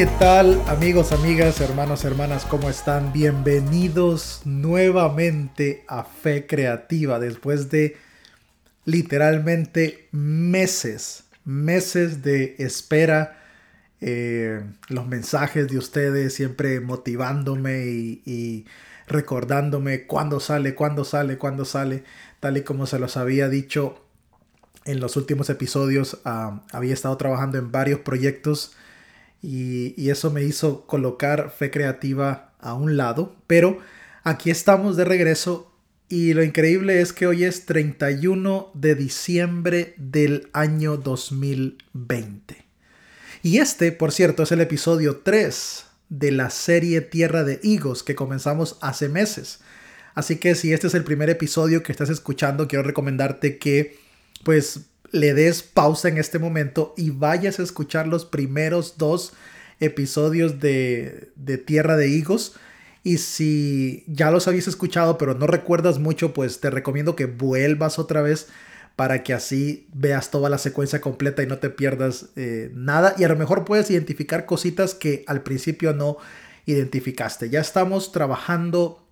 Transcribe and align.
¿Qué 0.00 0.06
tal 0.18 0.62
amigos, 0.66 1.12
amigas, 1.12 1.60
hermanos, 1.60 2.06
hermanas? 2.06 2.46
¿Cómo 2.46 2.70
están? 2.70 3.12
Bienvenidos 3.12 4.40
nuevamente 4.46 5.84
a 5.88 6.04
Fe 6.04 6.46
Creativa 6.46 7.18
después 7.18 7.68
de 7.68 7.98
literalmente 8.86 10.08
meses, 10.10 11.24
meses 11.44 12.22
de 12.22 12.54
espera. 12.58 13.42
Eh, 14.00 14.64
los 14.88 15.06
mensajes 15.06 15.68
de 15.68 15.76
ustedes 15.76 16.32
siempre 16.32 16.80
motivándome 16.80 17.84
y, 17.84 18.64
recordándome 19.06 20.06
cuándo 20.06 20.40
sale, 20.40 20.74
cuándo 20.74 21.04
sale, 21.04 21.36
cuándo 21.36 21.66
sale, 21.66 22.04
tal 22.40 22.56
y 22.56 22.62
como 22.62 22.86
se 22.86 22.98
los 22.98 23.18
había 23.18 23.50
dicho 23.50 24.02
en 24.86 24.98
los 24.98 25.18
últimos 25.18 25.50
episodios. 25.50 26.22
Ah, 26.24 26.62
había 26.72 26.94
estado 26.94 27.18
trabajando 27.18 27.58
en 27.58 27.70
varios 27.70 28.00
proyectos 28.00 28.74
y, 29.42 30.10
eso 30.10 30.30
me 30.30 30.42
hizo 30.42 30.86
colocar 30.86 31.50
fe 31.50 31.70
creativa 31.70 32.52
a 32.60 32.74
un 32.74 32.96
lado, 32.96 33.36
pero 33.46 33.78
aquí 34.22 34.50
estamos 34.50 34.96
de 34.96 35.04
regreso 35.04 35.72
y 36.08 36.34
lo 36.34 36.42
increíble 36.42 37.00
es 37.00 37.12
que 37.12 37.26
hoy 37.26 37.44
es 37.44 37.66
31 37.66 38.70
de 38.74 38.94
diciembre 38.96 39.94
del 39.96 40.50
año 40.52 40.96
2020. 40.96 42.56
Y 43.42 43.58
este, 43.58 43.92
por 43.92 44.12
cierto, 44.12 44.42
es 44.42 44.52
el 44.52 44.60
episodio 44.60 45.18
3 45.18 45.84
de 46.08 46.32
la 46.32 46.50
serie 46.50 47.00
Tierra 47.00 47.44
de 47.44 47.60
Higos 47.62 48.02
que 48.02 48.16
comenzamos 48.16 48.76
hace 48.82 49.08
meses. 49.08 49.60
Así 50.14 50.36
que 50.36 50.54
si 50.54 50.72
este 50.72 50.88
es 50.88 50.94
el 50.94 51.04
primer 51.04 51.30
episodio 51.30 51.82
que 51.82 51.92
estás 51.92 52.10
escuchando, 52.10 52.66
quiero 52.68 52.82
recomendarte 52.82 53.58
que 53.58 53.96
pues 54.42 54.89
le 55.12 55.34
des 55.34 55.62
pausa 55.62 56.08
en 56.08 56.18
este 56.18 56.38
momento 56.38 56.94
y 56.96 57.10
vayas 57.10 57.58
a 57.58 57.62
escuchar 57.62 58.06
los 58.06 58.24
primeros 58.24 58.98
dos 58.98 59.32
episodios 59.80 60.60
de, 60.60 61.32
Tierra 61.66 61.96
de 61.96 62.08
Higos. 62.08 62.56
Y 63.02 63.18
si 63.18 64.04
ya 64.06 64.30
los 64.30 64.46
habías 64.46 64.68
escuchado 64.68 65.18
pero 65.18 65.34
no 65.34 65.46
recuerdas 65.46 65.98
mucho, 65.98 66.34
pues 66.34 66.60
te 66.60 66.70
recomiendo 66.70 67.16
que 67.16 67.26
vuelvas 67.26 67.98
otra 67.98 68.22
vez 68.22 68.48
para 68.94 69.22
que 69.22 69.32
así 69.32 69.88
veas 69.94 70.30
toda 70.30 70.50
la 70.50 70.58
secuencia 70.58 71.00
completa 71.00 71.42
y 71.42 71.46
no 71.46 71.58
te 71.58 71.70
pierdas 71.70 72.26
eh, 72.36 72.70
nada. 72.74 73.14
Y 73.16 73.24
a 73.24 73.28
lo 73.28 73.36
mejor 73.36 73.64
puedes 73.64 73.90
identificar 73.90 74.44
cositas 74.44 74.94
que 74.94 75.24
al 75.26 75.42
principio 75.42 75.94
no 75.94 76.18
identificaste. 76.66 77.48
Ya 77.48 77.60
estamos 77.60 78.12
trabajando 78.12 79.06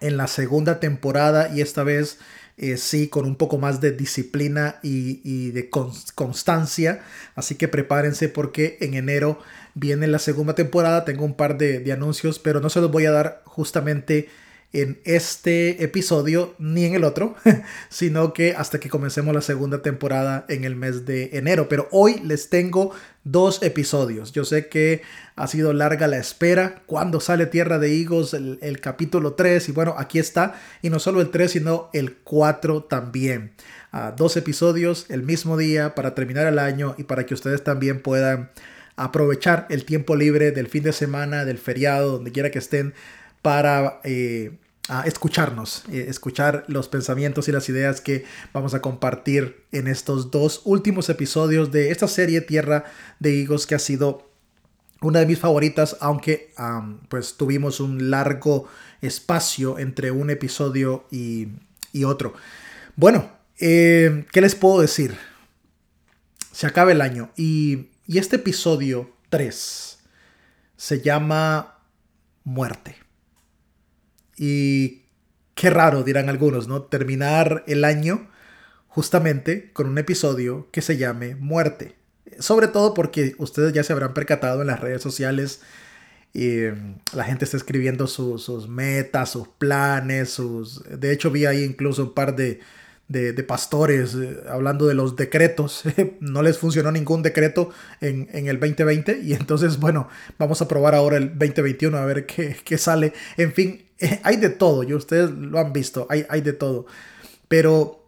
en 0.00 0.18
la 0.18 0.26
segunda 0.26 0.80
temporada 0.80 1.50
y 1.54 1.62
esta 1.62 1.82
vez 1.82 2.18
eh, 2.58 2.78
sí, 2.78 3.08
con 3.08 3.26
un 3.26 3.36
poco 3.36 3.58
más 3.58 3.80
de 3.80 3.92
disciplina 3.92 4.76
y, 4.82 5.50
de 5.50 5.68
constancia. 6.14 7.02
Así 7.34 7.54
que 7.54 7.68
prepárense 7.68 8.28
porque 8.28 8.78
en 8.80 8.94
enero 8.94 9.38
viene 9.74 10.06
la 10.06 10.18
segunda 10.18 10.54
temporada. 10.54 11.04
Tengo 11.04 11.24
un 11.24 11.34
par 11.34 11.58
de, 11.58 11.80
de 11.80 11.92
anuncios, 11.92 12.38
pero 12.38 12.60
no 12.60 12.70
se 12.70 12.80
los 12.80 12.90
voy 12.90 13.06
a 13.06 13.12
dar 13.12 13.42
justamente 13.44 14.28
en 14.72 15.00
este 15.04 15.82
episodio 15.82 16.54
ni 16.58 16.84
en 16.84 16.94
el 16.94 17.04
otro, 17.04 17.34
sino 17.88 18.32
que 18.32 18.54
hasta 18.54 18.80
que 18.80 18.90
comencemos 18.90 19.34
la 19.34 19.40
segunda 19.40 19.82
temporada 19.82 20.44
en 20.48 20.64
el 20.64 20.76
mes 20.76 21.06
de 21.06 21.30
enero. 21.32 21.68
Pero 21.68 21.88
hoy 21.90 22.20
les 22.24 22.50
tengo 22.50 22.92
dos 23.24 23.62
episodios. 23.62 24.32
Yo 24.32 24.44
sé 24.44 24.68
que 24.68 25.02
ha 25.34 25.46
sido 25.46 25.72
larga 25.72 26.06
la 26.08 26.18
espera. 26.18 26.82
Cuando 26.86 27.20
sale 27.20 27.46
Tierra 27.46 27.78
de 27.78 27.90
Higos, 27.90 28.34
el, 28.34 28.80
capítulo 28.80 29.34
3, 29.34 29.68
y 29.68 29.72
bueno, 29.72 29.94
aquí 29.98 30.18
está. 30.18 30.54
Y 30.82 30.90
no 30.90 30.98
solo 30.98 31.20
el 31.20 31.30
3, 31.30 31.50
sino 31.50 31.90
el 31.92 32.16
4 32.16 32.84
también. 32.84 33.52
Ah, 33.92 34.14
dos 34.16 34.36
episodios 34.36 35.06
el 35.08 35.22
mismo 35.22 35.56
día 35.56 35.94
para 35.94 36.14
terminar 36.14 36.46
el 36.46 36.58
año 36.58 36.94
y 36.98 37.04
para 37.04 37.24
que 37.24 37.34
ustedes 37.34 37.64
también 37.64 38.02
puedan 38.02 38.50
aprovechar 38.96 39.66
el 39.70 39.84
tiempo 39.84 40.16
libre 40.16 40.50
del 40.52 40.68
fin 40.68 40.82
de 40.82 40.92
semana, 40.92 41.44
del 41.44 41.58
feriado, 41.58 42.12
donde 42.12 42.32
quiera 42.32 42.50
que 42.50 42.58
estén, 42.58 42.94
para 43.46 44.00
eh, 44.02 44.58
escucharnos, 45.04 45.84
eh, 45.92 46.06
escuchar 46.08 46.64
los 46.66 46.88
pensamientos 46.88 47.46
y 47.46 47.52
las 47.52 47.68
ideas 47.68 48.00
que 48.00 48.24
vamos 48.52 48.74
a 48.74 48.82
compartir 48.82 49.62
en 49.70 49.86
estos 49.86 50.32
dos 50.32 50.62
últimos 50.64 51.08
episodios 51.10 51.70
de 51.70 51.92
esta 51.92 52.08
serie 52.08 52.40
Tierra 52.40 52.86
de 53.20 53.36
Higos 53.36 53.68
que 53.68 53.76
ha 53.76 53.78
sido 53.78 54.28
una 55.00 55.20
de 55.20 55.26
mis 55.26 55.38
favoritas, 55.38 55.96
aunque 56.00 56.52
pues 57.08 57.36
tuvimos 57.36 57.78
un 57.78 58.10
largo 58.10 58.66
espacio 59.00 59.78
entre 59.78 60.10
un 60.10 60.30
episodio 60.30 61.06
y, 61.12 61.46
otro. 62.04 62.34
Bueno, 62.96 63.30
eh, 63.60 64.26
¿qué 64.32 64.40
les 64.40 64.56
puedo 64.56 64.80
decir? 64.80 65.16
Se 66.50 66.66
acaba 66.66 66.90
el 66.90 67.00
año 67.00 67.30
y, 67.36 67.90
y 68.08 68.18
este 68.18 68.36
episodio 68.36 69.12
3 69.28 69.98
se 70.76 71.00
llama 71.00 71.78
Muerte. 72.42 73.05
Y 74.36 75.02
qué 75.54 75.70
raro, 75.70 76.02
dirán 76.02 76.28
algunos, 76.28 76.68
¿no? 76.68 76.82
Terminar 76.82 77.64
el 77.66 77.84
año 77.84 78.28
justamente 78.88 79.72
con 79.72 79.88
un 79.88 79.98
episodio 79.98 80.68
que 80.70 80.82
se 80.82 80.96
llame 80.96 81.34
Muerte. 81.34 81.96
Sobre 82.38 82.68
todo 82.68 82.94
porque 82.94 83.34
ustedes 83.38 83.72
ya 83.72 83.82
se 83.82 83.92
habrán 83.92 84.14
percatado 84.14 84.60
en 84.60 84.66
las 84.68 84.80
redes 84.80 85.02
sociales. 85.02 85.62
Y 86.32 86.64
la 87.14 87.24
gente 87.24 87.46
está 87.46 87.56
escribiendo 87.56 88.06
sus 88.06 88.68
metas, 88.68 89.30
sus 89.30 89.48
planes, 89.48 90.30
sus... 90.30 90.82
De 90.84 91.12
hecho 91.12 91.30
vi 91.30 91.46
ahí 91.46 91.64
incluso 91.64 92.02
un 92.04 92.14
par 92.14 92.36
de, 92.36 92.60
de, 93.08 93.32
pastores 93.44 94.14
eh, 94.14 94.42
hablando 94.48 94.86
de 94.86 94.94
los 94.94 95.16
decretos. 95.16 95.84
no 96.20 96.42
les 96.42 96.58
funcionó 96.58 96.90
ningún 96.92 97.22
decreto 97.22 97.70
en, 98.00 98.28
en, 98.32 98.48
el 98.48 98.58
2020 98.58 99.20
y 99.22 99.34
entonces, 99.34 99.78
bueno, 99.78 100.08
vamos 100.38 100.60
a 100.62 100.68
probar 100.68 100.94
ahora 100.94 101.16
el 101.16 101.30
2021 101.38 101.96
a 101.96 102.04
ver 102.04 102.26
qué, 102.26 102.56
qué 102.64 102.78
sale. 102.78 103.12
En 103.36 103.52
fin, 103.52 103.86
hay 104.22 104.36
de 104.36 104.50
todo, 104.50 104.82
y 104.82 104.94
ustedes 104.94 105.30
lo 105.30 105.58
han 105.58 105.72
visto, 105.72 106.06
hay, 106.10 106.26
hay 106.28 106.40
de 106.40 106.52
todo. 106.52 106.86
Pero 107.48 108.02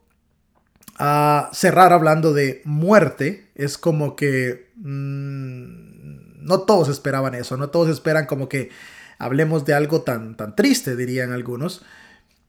a 0.98 1.50
cerrar 1.52 1.92
hablando 1.92 2.32
de 2.32 2.60
muerte 2.64 3.50
es 3.54 3.78
como 3.78 4.16
que 4.16 4.70
mm, 4.76 6.44
no 6.44 6.60
todos 6.62 6.88
esperaban 6.88 7.34
eso, 7.34 7.56
no 7.56 7.70
todos 7.70 7.88
esperan 7.88 8.26
como 8.26 8.48
que 8.48 8.70
hablemos 9.18 9.64
de 9.64 9.74
algo 9.74 10.02
tan, 10.02 10.36
tan 10.36 10.56
triste, 10.56 10.96
dirían 10.96 11.32
algunos. 11.32 11.84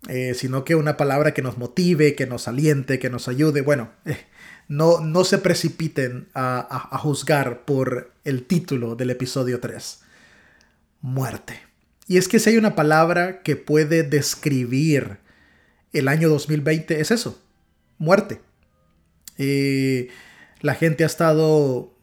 Eh, 0.08 0.34
sino 0.34 0.64
que 0.64 0.76
una 0.76 0.96
palabra 0.96 1.34
que 1.34 1.42
nos 1.42 1.58
motive, 1.58 2.16
que 2.16 2.26
nos 2.26 2.48
aliente, 2.48 3.00
que 3.00 3.10
nos 3.10 3.28
ayude. 3.28 3.62
Bueno, 3.62 3.92
eh, 4.06 4.18
no, 4.68 5.02
no 5.02 5.24
se 5.26 5.40
precipiten 5.40 6.30
a, 6.34 6.96
a 6.96 6.98
juzgar 7.00 7.66
por 7.66 8.14
el 8.24 8.46
título 8.46 8.96
del 8.96 9.10
episodio 9.10 9.60
3. 9.60 10.00
Muerte. 11.02 11.60
Y 12.08 12.18
es 12.18 12.28
que 12.28 12.40
si 12.40 12.52
hay 12.52 12.58
una 12.58 12.76
palabra 12.76 13.42
que 13.42 13.56
puede 13.56 14.04
describir 14.04 15.18
el 15.92 16.08
año 16.08 16.30
2020, 16.30 17.02
es 17.02 17.12
eso, 17.12 17.42
muerte. 17.98 18.42
Eh, 19.38 20.10
la 20.62 20.76
gente 20.76 21.04
ha 21.04 21.08
estado, 21.08 21.94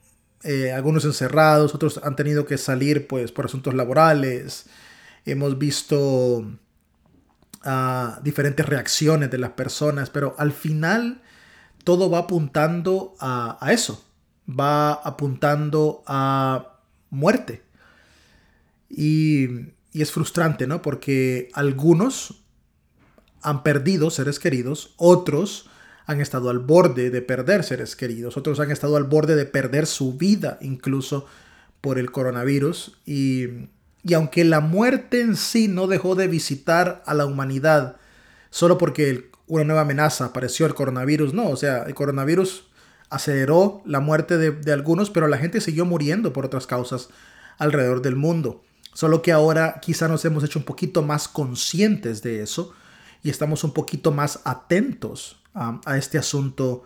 algunos 0.74 1.04
encerrados, 1.04 1.74
otros 1.74 2.00
han 2.04 2.14
tenido 2.14 2.46
que 2.46 2.56
salir 2.56 3.06
pues, 3.08 3.32
por 3.32 3.46
asuntos 3.46 3.74
laborales. 3.74 4.66
Hemos 5.24 5.58
visto 5.58 6.46
ah, 7.64 8.20
diferentes 8.22 8.66
reacciones 8.66 9.30
de 9.30 9.38
las 9.38 9.50
personas, 9.50 10.10
pero 10.10 10.34
al 10.38 10.52
final 10.52 11.22
todo 11.84 12.10
va 12.10 12.20
apuntando 12.20 13.14
a 13.20 13.68
eso, 13.70 14.04
va 14.48 14.92
apuntando 14.92 16.02
a 16.06 16.78
muerte. 17.10 17.62
Y 18.88 19.74
y 19.96 20.02
es 20.02 20.12
frustrante, 20.12 20.66
¿no? 20.66 20.82
Porque 20.82 21.48
algunos 21.54 22.42
han 23.40 23.62
perdido 23.62 24.10
seres 24.10 24.38
queridos, 24.38 24.92
otros 24.98 25.70
han 26.04 26.20
estado 26.20 26.50
al 26.50 26.58
borde 26.58 27.08
de 27.08 27.22
perder 27.22 27.64
seres 27.64 27.96
queridos, 27.96 28.36
otros 28.36 28.60
han 28.60 28.70
estado 28.70 28.98
al 28.98 29.04
borde 29.04 29.36
de 29.36 29.46
perder 29.46 29.86
su 29.86 30.12
vida 30.12 30.58
incluso 30.60 31.24
por 31.80 31.98
el 31.98 32.10
coronavirus. 32.10 32.98
Y, 33.06 33.70
y 34.06 34.14
aunque 34.14 34.44
la 34.44 34.60
muerte 34.60 35.20
en 35.20 35.34
sí 35.34 35.66
no 35.66 35.88
dejó 35.88 36.14
de 36.14 36.28
visitar 36.28 37.02
a 37.06 37.14
la 37.14 37.26
humanidad 37.26 37.96
solo 38.50 38.78
porque 38.78 39.30
una 39.48 39.64
nueva 39.64 39.80
amenaza 39.80 40.26
apareció 40.26 40.64
el 40.66 40.74
coronavirus, 40.74 41.34
no, 41.34 41.48
o 41.48 41.56
sea, 41.56 41.82
el 41.82 41.94
coronavirus 41.94 42.68
aceleró 43.10 43.82
la 43.84 43.98
muerte 43.98 44.38
de, 44.38 44.72
algunos, 44.72 45.10
pero 45.10 45.26
la 45.26 45.38
gente 45.38 45.60
siguió 45.60 45.84
muriendo 45.84 46.32
por 46.32 46.46
otras 46.46 46.68
causas 46.68 47.08
alrededor 47.58 48.00
del 48.00 48.14
mundo. 48.14 48.62
Solo 48.94 49.22
que 49.22 49.32
ahora 49.32 49.80
quizá 49.82 50.06
nos 50.06 50.24
hemos 50.24 50.44
hecho 50.44 50.60
un 50.60 50.64
poquito 50.64 51.02
más 51.02 51.26
conscientes 51.26 52.22
de 52.22 52.42
eso 52.42 52.72
y 53.24 53.30
estamos 53.30 53.64
un 53.64 53.72
poquito 53.72 54.12
más 54.12 54.40
atentos 54.44 55.42
a 55.52 55.98
este 55.98 56.16
asunto 56.16 56.84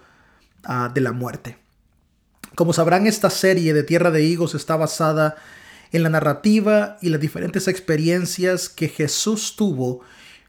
de 0.94 1.00
la 1.02 1.12
muerte. 1.12 1.58
Como 2.54 2.72
sabrán, 2.72 3.06
esta 3.06 3.28
serie 3.28 3.74
de 3.74 3.82
Tierra 3.82 4.10
de 4.10 4.22
Higos 4.22 4.54
está 4.54 4.76
basada 4.76 5.36
en 5.92 6.02
la 6.02 6.08
narrativa 6.08 6.98
y 7.00 7.08
las 7.08 7.20
diferentes 7.20 7.68
experiencias 7.68 8.68
que 8.68 8.88
Jesús 8.88 9.56
tuvo 9.56 10.00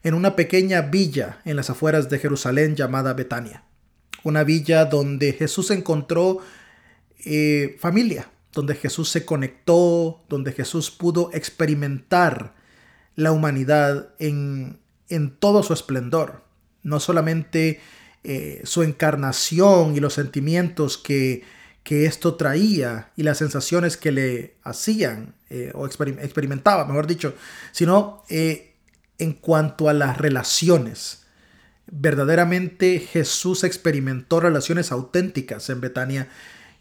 en 0.04 0.14
una 0.14 0.36
pequeña 0.36 0.82
villa 0.82 1.42
en 1.46 1.56
las 1.56 1.70
afueras 1.70 2.10
de 2.10 2.20
Jerusalén 2.20 2.76
llamada 2.76 3.14
Betania. 3.14 3.64
Una 4.24 4.44
villa 4.44 4.86
donde 4.86 5.34
Jesús 5.34 5.72
encontró 5.72 6.40
eh, 7.26 7.78
familia, 7.80 8.30
donde 8.54 8.76
Jesús 8.76 9.10
se 9.10 9.26
conectó, 9.26 10.24
donde 10.30 10.52
Jesús 10.52 10.92
pudo 10.92 11.30
experimentar 11.34 12.54
la 13.16 13.32
humanidad 13.32 14.14
en, 14.20 14.80
en 15.10 15.32
todo 15.32 15.64
su 15.64 15.74
esplendor. 15.74 16.44
No 16.84 17.00
solamente 17.00 17.80
eh, 18.24 18.62
su 18.64 18.84
encarnación 18.84 19.96
y 19.96 20.00
los 20.00 20.14
sentimientos 20.14 20.98
que, 20.98 21.44
que, 21.83 22.06
esto 22.06 22.36
traía 22.36 23.12
y 23.16 23.24
las 23.24 23.38
sensaciones 23.38 23.98
que 23.98 24.12
le 24.12 24.56
hacían 24.63 25.36
eh, 25.50 25.72
o 25.75 25.86
experimentaba, 25.86 26.86
mejor 26.86 27.07
dicho, 27.07 27.36
sino 27.72 28.24
eh, 28.30 28.75
en 29.18 29.33
cuanto 29.33 29.89
a 29.89 29.94
las 29.94 30.18
relaciones. 30.18 31.24
Verdaderamente 31.92 33.00
Jesús 33.00 33.63
experimentó 33.63 34.39
relaciones 34.39 34.92
auténticas 34.92 35.69
en 35.69 35.81
Betania 35.81 36.30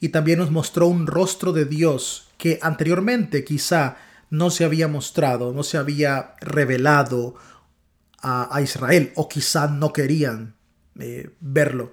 y 0.00 0.10
también 0.10 0.38
nos 0.38 0.50
mostró 0.50 0.86
un 0.86 1.06
rostro 1.06 1.52
de 1.52 1.64
Dios 1.64 2.28
que 2.38 2.58
anteriormente 2.62 3.44
quizá 3.44 3.96
no 4.30 4.50
se 4.50 4.64
había 4.64 4.88
mostrado, 4.88 5.52
no 5.52 5.62
se 5.62 5.76
había 5.76 6.34
revelado 6.40 7.34
a, 8.22 8.60
Israel 8.62 9.12
o 9.16 9.28
quizá 9.28 9.66
no 9.66 9.92
querían 9.92 10.54
eh, 10.98 11.30
verlo. 11.40 11.92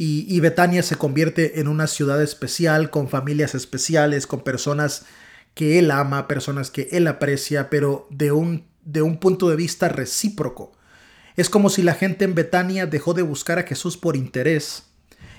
Y, 0.00 0.24
y, 0.32 0.38
Betania 0.38 0.84
se 0.84 0.94
convierte 0.94 1.58
en 1.58 1.66
una 1.66 1.88
ciudad 1.88 2.22
especial, 2.22 2.88
con 2.88 3.08
familias 3.08 3.56
especiales, 3.56 4.28
con 4.28 4.44
personas 4.44 5.06
que 5.54 5.80
él 5.80 5.90
ama, 5.90 6.28
personas 6.28 6.70
que 6.70 6.88
él 6.92 7.08
aprecia, 7.08 7.68
pero 7.68 8.06
de 8.10 8.30
un, 8.30 8.64
de 8.84 9.02
un 9.02 9.18
punto 9.18 9.50
de 9.50 9.56
vista 9.56 9.88
recíproco. 9.88 10.70
Es 11.34 11.50
como 11.50 11.68
si 11.68 11.82
la 11.82 11.94
gente 11.94 12.24
en 12.24 12.36
Betania 12.36 12.86
dejó 12.86 13.12
de 13.12 13.22
buscar 13.22 13.58
a 13.58 13.64
Jesús 13.64 13.96
por 13.96 14.14
interés 14.14 14.84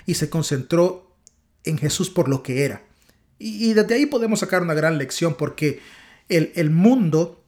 y 0.04 0.14
se 0.14 0.28
concentró 0.28 1.16
en 1.64 1.78
Jesús 1.78 2.10
por 2.10 2.28
lo 2.28 2.42
que 2.42 2.66
era. 2.66 2.82
Y, 3.38 3.72
desde 3.72 3.94
ahí 3.94 4.04
podemos 4.04 4.40
sacar 4.40 4.60
una 4.60 4.74
gran 4.74 4.98
lección 4.98 5.36
porque 5.38 5.80
el, 6.28 6.52
el 6.54 6.68
mundo 6.68 7.42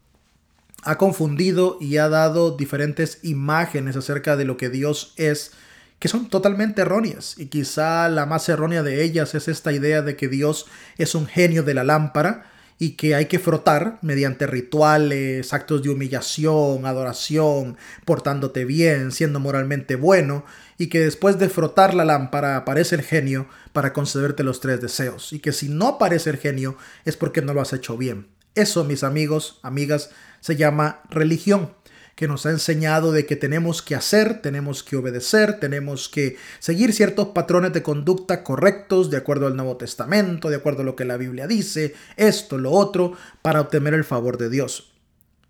ha 0.82 0.96
confundido 0.96 1.76
y 1.78 1.98
ha 1.98 2.08
dado 2.08 2.56
diferentes 2.56 3.18
imágenes 3.22 3.96
acerca 3.96 4.36
de 4.36 4.46
lo 4.46 4.56
que 4.56 4.70
Dios 4.70 5.12
es 5.18 5.52
que 6.02 6.08
son 6.08 6.28
totalmente 6.28 6.82
erróneas. 6.82 7.38
Y 7.38 7.46
quizá 7.46 8.08
la 8.08 8.26
más 8.26 8.48
errónea 8.48 8.82
de 8.82 9.04
ellas 9.04 9.36
es 9.36 9.46
esta 9.46 9.70
idea 9.70 10.02
de 10.02 10.16
que 10.16 10.26
Dios 10.26 10.66
es 10.98 11.14
un 11.14 11.26
genio 11.28 11.62
de 11.62 11.74
la 11.74 11.84
lámpara 11.84 12.50
y 12.76 12.96
que 12.96 13.14
hay 13.14 13.26
que 13.26 13.38
frotar 13.38 14.00
mediante 14.02 14.48
rituales, 14.48 15.52
actos 15.52 15.80
de 15.84 15.90
humillación, 15.90 16.86
adoración, 16.86 17.76
portándote 18.04 18.64
bien, 18.64 19.12
siendo 19.12 19.38
moralmente 19.38 19.94
bueno, 19.94 20.44
y 20.76 20.88
que 20.88 20.98
después 20.98 21.38
de 21.38 21.48
frotar 21.48 21.94
la 21.94 22.04
lámpara 22.04 22.56
aparece 22.56 22.96
el 22.96 23.02
genio 23.02 23.46
para 23.72 23.92
concederte 23.92 24.42
los 24.42 24.58
tres 24.58 24.80
deseos, 24.80 25.32
y 25.32 25.38
que 25.38 25.52
si 25.52 25.68
no 25.68 25.86
aparece 25.86 26.30
el 26.30 26.38
genio 26.38 26.76
es 27.04 27.16
porque 27.16 27.42
no 27.42 27.54
lo 27.54 27.60
has 27.60 27.74
hecho 27.74 27.96
bien. 27.96 28.26
Eso, 28.56 28.82
mis 28.82 29.04
amigos, 29.04 29.60
amigas, 29.62 30.10
se 30.40 30.56
llama 30.56 31.02
religión 31.10 31.70
que 32.14 32.28
nos 32.28 32.44
ha 32.46 32.50
enseñado 32.50 33.12
de 33.12 33.26
que 33.26 33.36
tenemos 33.36 33.82
que 33.82 33.94
hacer, 33.94 34.42
tenemos 34.42 34.82
que 34.82 34.96
obedecer, 34.96 35.58
tenemos 35.58 36.08
que 36.08 36.36
seguir 36.58 36.92
ciertos 36.92 37.28
patrones 37.28 37.72
de 37.72 37.82
conducta 37.82 38.44
correctos 38.44 39.10
de 39.10 39.16
acuerdo 39.16 39.46
al 39.46 39.56
Nuevo 39.56 39.76
Testamento, 39.76 40.50
de 40.50 40.56
acuerdo 40.56 40.82
a 40.82 40.84
lo 40.84 40.96
que 40.96 41.04
la 41.04 41.16
Biblia 41.16 41.46
dice, 41.46 41.94
esto, 42.16 42.58
lo 42.58 42.70
otro, 42.72 43.14
para 43.40 43.60
obtener 43.60 43.94
el 43.94 44.04
favor 44.04 44.36
de 44.36 44.50
Dios. 44.50 44.92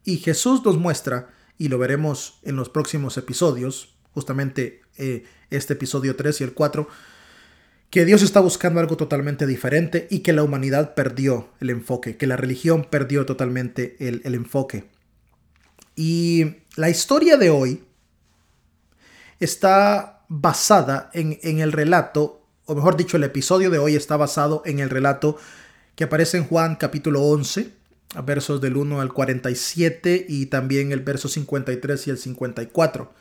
Y 0.04 0.18
Jesús 0.18 0.64
nos 0.64 0.78
muestra, 0.78 1.30
y 1.58 1.68
lo 1.68 1.78
veremos 1.78 2.38
en 2.42 2.56
los 2.56 2.68
próximos 2.68 3.16
episodios, 3.16 3.94
justamente 4.14 4.82
eh, 4.96 5.24
este 5.50 5.74
episodio 5.74 6.16
3 6.16 6.40
y 6.40 6.44
el 6.44 6.52
4, 6.52 6.88
que 7.90 8.04
Dios 8.04 8.22
está 8.22 8.40
buscando 8.40 8.80
algo 8.80 8.96
totalmente 8.96 9.46
diferente 9.46 10.06
y 10.10 10.20
que 10.20 10.32
la 10.32 10.42
humanidad 10.42 10.94
perdió 10.94 11.50
el 11.60 11.70
enfoque, 11.70 12.16
que 12.16 12.26
la 12.26 12.36
religión 12.36 12.86
perdió 12.88 13.26
totalmente 13.26 13.96
el, 14.00 14.22
el 14.24 14.34
enfoque. 14.34 14.91
Y 15.96 16.56
la 16.76 16.88
historia 16.88 17.36
de 17.36 17.50
hoy 17.50 17.84
está 19.40 20.24
basada 20.28 21.10
en, 21.12 21.60
el 21.60 21.72
relato, 21.72 22.42
o 22.64 22.74
mejor 22.74 22.96
dicho, 22.96 23.16
el 23.16 23.24
episodio 23.24 23.70
de 23.70 23.78
hoy 23.78 23.96
está 23.96 24.16
basado 24.16 24.62
en 24.64 24.78
el 24.78 24.88
relato 24.88 25.36
que 25.94 26.04
aparece 26.04 26.38
en 26.38 26.46
Juan 26.46 26.76
capítulo 26.76 27.22
11, 27.22 27.70
versos 28.24 28.60
del 28.60 28.76
1 28.76 29.00
al 29.00 29.12
47 29.12 30.26
y 30.28 30.46
también 30.46 30.92
el 30.92 31.00
verso 31.00 31.28
53 31.28 32.06
y 32.06 32.10
el 32.10 32.18
54. 32.18 33.12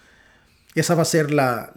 Esa 0.73 0.95
va 0.95 1.01
a 1.01 1.05
ser 1.05 1.31
la, 1.31 1.73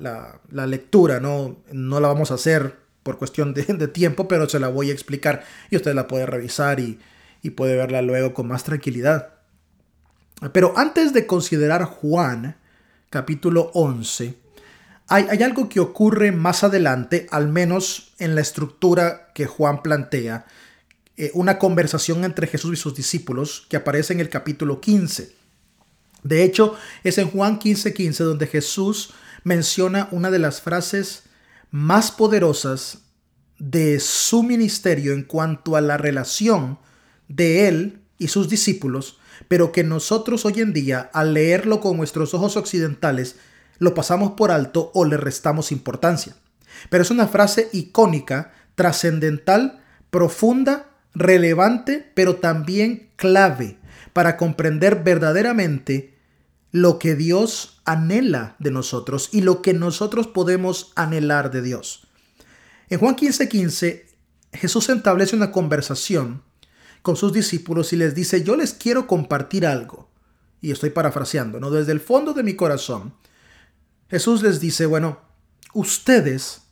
lectura, 0.51 1.19
¿no? 1.19 1.57
no 1.73 1.99
la 1.99 2.09
vamos 2.09 2.31
a 2.31 2.35
hacer 2.35 2.77
por 3.03 3.19
cuestión 3.19 3.55
de, 3.55 3.89
tiempo, 3.89 4.29
pero 4.29 4.49
se 4.49 4.61
la 4.61 4.69
voy 4.69 4.91
a 4.91 4.93
explicar 4.93 5.45
y 5.71 5.77
usted 5.77 5.95
la 5.95 6.07
puede 6.07 6.27
revisar 6.27 6.79
y, 6.79 7.01
y 7.43 7.51
puede 7.51 7.77
verla 7.77 8.03
luego 8.03 8.35
con 8.35 8.47
más 8.47 8.63
tranquilidad. 8.63 9.35
Pero 10.53 10.77
antes 10.77 11.13
de 11.13 11.27
considerar 11.27 11.85
Juan, 11.85 12.57
capítulo 13.11 13.71
11, 13.75 14.37
hay, 15.09 15.43
algo 15.43 15.69
que 15.69 15.81
ocurre 15.81 16.33
más 16.33 16.65
adelante, 16.65 17.27
al 17.31 17.49
menos 17.49 18.15
en 18.19 18.35
la 18.35 18.41
estructura 18.41 19.33
que 19.35 19.47
Juan 19.47 19.83
plantea, 19.83 20.47
eh, 21.17 21.31
una 21.35 21.59
conversación 21.59 22.25
entre 22.25 22.47
Jesús 22.47 22.73
y 22.73 22.77
sus 22.77 22.95
discípulos 22.95 23.67
que 23.69 23.77
aparece 23.77 24.15
en 24.15 24.21
el 24.21 24.29
capítulo 24.29 24.81
15. 24.81 25.35
De 26.23 26.43
hecho, 26.43 26.75
es 27.05 27.19
en 27.19 27.31
Juan 27.31 27.59
15:15 27.59 27.93
15 27.93 28.25
donde 28.25 28.47
Jesús 28.47 29.13
menciona 29.45 30.09
una 30.11 30.31
de 30.31 30.39
las 30.39 30.63
frases 30.63 31.25
más 31.71 32.11
poderosas 32.11 33.03
de 33.59 34.01
su 34.01 34.43
ministerio 34.43 35.13
en 35.13 35.23
cuanto 35.23 35.77
a 35.77 35.81
la 35.81 35.99
relación 35.99 36.79
de 37.29 37.69
él 37.69 38.01
y 38.19 38.29
sus 38.29 38.49
discípulos 38.49 39.19
pero 39.49 39.73
que 39.73 39.85
nosotros 39.85 40.45
hoy 40.45 40.61
en 40.61 40.73
día, 40.73 41.11
al 41.13 41.35
leerlo 41.35 41.81
con 41.81 41.97
nuestros 41.97 42.35
ojos 42.35 42.57
occidentales, 42.57 43.37
lo 43.79 43.95
pasamos 43.95 44.33
por 44.33 44.51
alto 44.51 44.91
o 44.95 45.05
le 45.05 45.17
restamos 45.17 45.73
importancia. 45.73 46.37
Pero 46.91 47.03
es 47.03 47.11
una 47.11 47.29
frase 47.29 47.69
icónica, 47.73 48.53
trascendental, 48.75 49.83
profunda, 50.11 50.91
relevante, 51.15 52.11
pero 52.15 52.37
también 52.37 53.11
clave 53.17 53.79
para 54.13 54.37
comprender 54.37 55.03
verdaderamente 55.03 56.15
lo 56.71 56.99
que 56.99 57.15
Dios 57.15 57.81
anhela 57.85 58.57
de 58.59 58.71
nosotros 58.71 59.29
y 59.33 59.43
lo 59.43 59.63
que 59.63 59.75
nosotros 59.75 60.27
podemos 60.27 60.93
anhelar 60.97 61.51
de 61.51 61.63
Dios. 61.63 62.09
En 62.89 62.99
Juan 62.99 63.17
15:15, 63.17 63.49
15, 63.49 64.07
Jesús 64.53 64.89
establece 64.89 65.37
una 65.37 65.53
conversación 65.53 66.43
con 67.05 67.17
sus 67.17 67.35
discípulos 67.35 67.93
y 67.93 67.97
les 67.97 68.15
dice, 68.15 68.43
yo 68.45 68.57
les 68.57 68.73
quiero 68.73 69.07
compartir 69.07 69.67
algo. 69.67 70.09
Y 70.63 70.71
estoy 70.71 70.89
parafraseando, 70.89 71.61
¿no? 71.61 71.71
Desde 71.71 71.93
el 71.93 72.01
fondo 72.01 72.33
de 72.33 72.43
mi 72.43 72.57
corazón, 72.57 73.13
Jesús 74.09 74.43
les 74.43 74.59
dice, 74.59 74.87
bueno, 74.87 75.19
ustedes 75.75 76.63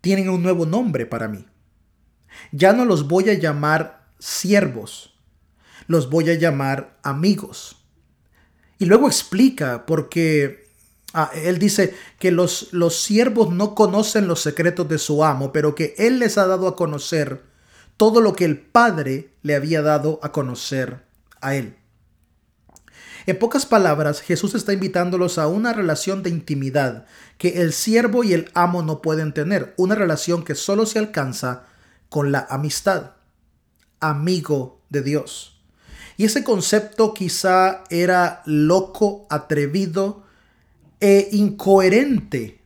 tienen 0.00 0.28
un 0.28 0.42
nuevo 0.42 0.66
nombre 0.66 1.06
para 1.06 1.28
mí. 1.28 1.46
Ya 2.50 2.72
no 2.72 2.84
los 2.84 3.06
voy 3.06 3.30
a 3.30 3.34
llamar 3.34 4.08
siervos, 4.18 5.14
los 5.86 6.10
voy 6.10 6.28
a 6.28 6.34
llamar 6.34 6.98
amigos. 7.04 7.76
Y 8.80 8.86
luego 8.86 9.06
explica 9.06 9.86
porque 9.86 10.66
ah, 11.14 11.30
él 11.32 11.60
dice 11.60 11.94
que 12.18 12.32
los, 12.32 12.72
los 12.72 13.00
siervos 13.00 13.54
no 13.54 13.76
conocen 13.76 14.26
los 14.26 14.40
secretos 14.40 14.88
de 14.88 14.98
su 14.98 15.24
amo, 15.24 15.52
pero 15.52 15.76
que 15.76 15.94
él 15.96 16.18
les 16.18 16.38
ha 16.38 16.48
dado 16.48 16.66
a 16.66 16.74
conocer 16.74 17.51
todo 18.02 18.20
lo 18.20 18.34
que 18.34 18.44
el 18.44 18.58
Padre 18.58 19.30
le 19.42 19.54
había 19.54 19.80
dado 19.80 20.18
a 20.24 20.32
conocer 20.32 21.04
a 21.40 21.54
él. 21.54 21.76
En 23.26 23.38
pocas 23.38 23.64
palabras, 23.64 24.22
Jesús 24.22 24.56
está 24.56 24.72
invitándolos 24.72 25.38
a 25.38 25.46
una 25.46 25.72
relación 25.72 26.24
de 26.24 26.30
intimidad 26.30 27.06
que 27.38 27.62
el 27.62 27.72
siervo 27.72 28.24
y 28.24 28.32
el 28.32 28.50
amo 28.54 28.82
no 28.82 29.02
pueden 29.02 29.32
tener, 29.32 29.72
una 29.76 29.94
relación 29.94 30.42
que 30.42 30.56
solo 30.56 30.84
se 30.84 30.98
alcanza 30.98 31.62
con 32.08 32.32
la 32.32 32.44
amistad, 32.50 33.12
amigo 34.00 34.80
de 34.90 35.02
Dios. 35.02 35.60
Y 36.16 36.24
ese 36.24 36.42
concepto 36.42 37.14
quizá 37.14 37.84
era 37.88 38.42
loco, 38.46 39.28
atrevido 39.30 40.24
e 40.98 41.28
incoherente 41.30 42.62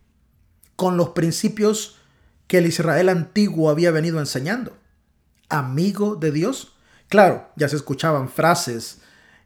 con 0.77 0.97
los 0.97 1.11
principios 1.11 1.99
que 2.47 2.57
el 2.57 2.67
Israel 2.69 3.11
antiguo 3.11 3.69
había 3.69 3.91
venido 3.91 4.19
enseñando 4.19 4.86
amigo 5.49 6.17
de 6.17 6.33
Dios? 6.33 6.73
Claro, 7.09 7.49
ya 7.57 7.69
se 7.69 7.77
escuchaban 7.77 8.29
frases 8.29 8.99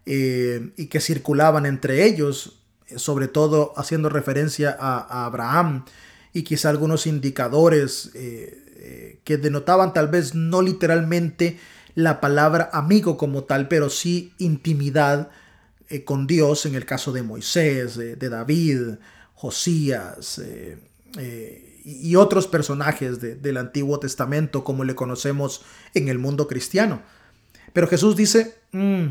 eh, 0.07 0.73
y 0.77 0.87
que 0.87 1.01
circulaban 1.01 1.67
entre 1.67 2.05
ellos, 2.05 2.61
sobre 2.97 3.29
todo 3.29 3.73
haciendo 3.77 4.09
referencia 4.09 4.77
a, 4.79 5.27
Abraham 5.27 5.85
y 6.33 6.43
quizá 6.43 6.71
algunos 6.71 7.07
indicadores 7.07 8.11
eh, 8.15 8.65
eh, 8.77 9.21
que 9.25 9.37
denotaban 9.37 9.93
tal 9.93 10.09
vez 10.09 10.35
no 10.35 10.63
literalmente 10.63 11.59
la 11.95 12.21
palabra 12.21 12.71
amigo 12.73 13.17
como 13.17 13.45
tal, 13.45 13.69
pero 13.69 13.91
sí 13.91 14.33
intimidad 14.39 15.31
con 16.05 16.29
Dios 16.29 16.67
en 16.67 16.77
el 16.77 16.87
caso 16.87 17.11
de 17.11 17.25
Moisés, 17.25 17.97
de 17.97 18.29
David, 18.29 18.99
Josías, 19.35 20.41
y 22.01 22.17
otros 22.17 22.47
personajes 22.47 23.21
del 23.21 23.57
Antiguo 23.57 23.99
Testamento 23.99 24.65
como 24.65 24.85
le 24.85 24.95
conocemos 24.95 25.63
en 25.95 26.09
el 26.09 26.19
mundo 26.19 26.47
cristiano. 26.47 27.03
Pero 27.73 27.89
Jesús 27.89 28.17
dice, 28.17 28.57
mm, 28.73 29.07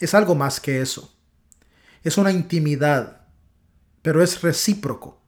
es 0.00 0.14
algo 0.14 0.34
más 0.34 0.60
que 0.60 0.80
eso. 0.80 1.14
Es 2.02 2.18
una 2.18 2.32
intimidad, 2.32 3.26
pero 4.02 4.22
es 4.22 4.42
recíproco. 4.42 5.20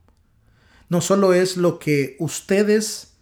No 0.89 1.01
solo 1.01 1.33
es 1.33 1.57
lo 1.57 1.79
que 1.79 2.15
ustedes 2.19 3.13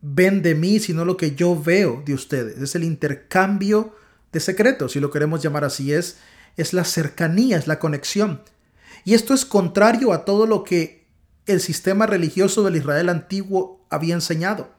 ven 0.00 0.42
de 0.42 0.54
mí, 0.54 0.80
sino 0.80 1.04
lo 1.04 1.16
que 1.16 1.34
yo 1.34 1.60
veo 1.60 2.02
de 2.04 2.14
ustedes. 2.14 2.58
Es 2.58 2.74
el 2.74 2.84
intercambio 2.84 3.94
de 4.32 4.40
secretos, 4.40 4.92
si 4.92 5.00
lo 5.00 5.10
queremos 5.10 5.42
llamar 5.42 5.64
así, 5.64 5.92
es, 5.92 6.18
es 6.56 6.72
la 6.72 6.84
cercanía, 6.84 7.58
es 7.58 7.66
la 7.66 7.78
conexión. 7.78 8.42
Y 9.04 9.14
esto 9.14 9.34
es 9.34 9.44
contrario 9.44 10.12
a 10.12 10.24
todo 10.24 10.46
lo 10.46 10.64
que 10.64 11.01
el 11.46 11.60
sistema 11.60 12.06
religioso 12.06 12.62
del 12.62 12.76
Israel 12.76 13.08
antiguo 13.08 13.84
había 13.90 14.14
enseñado. 14.14 14.70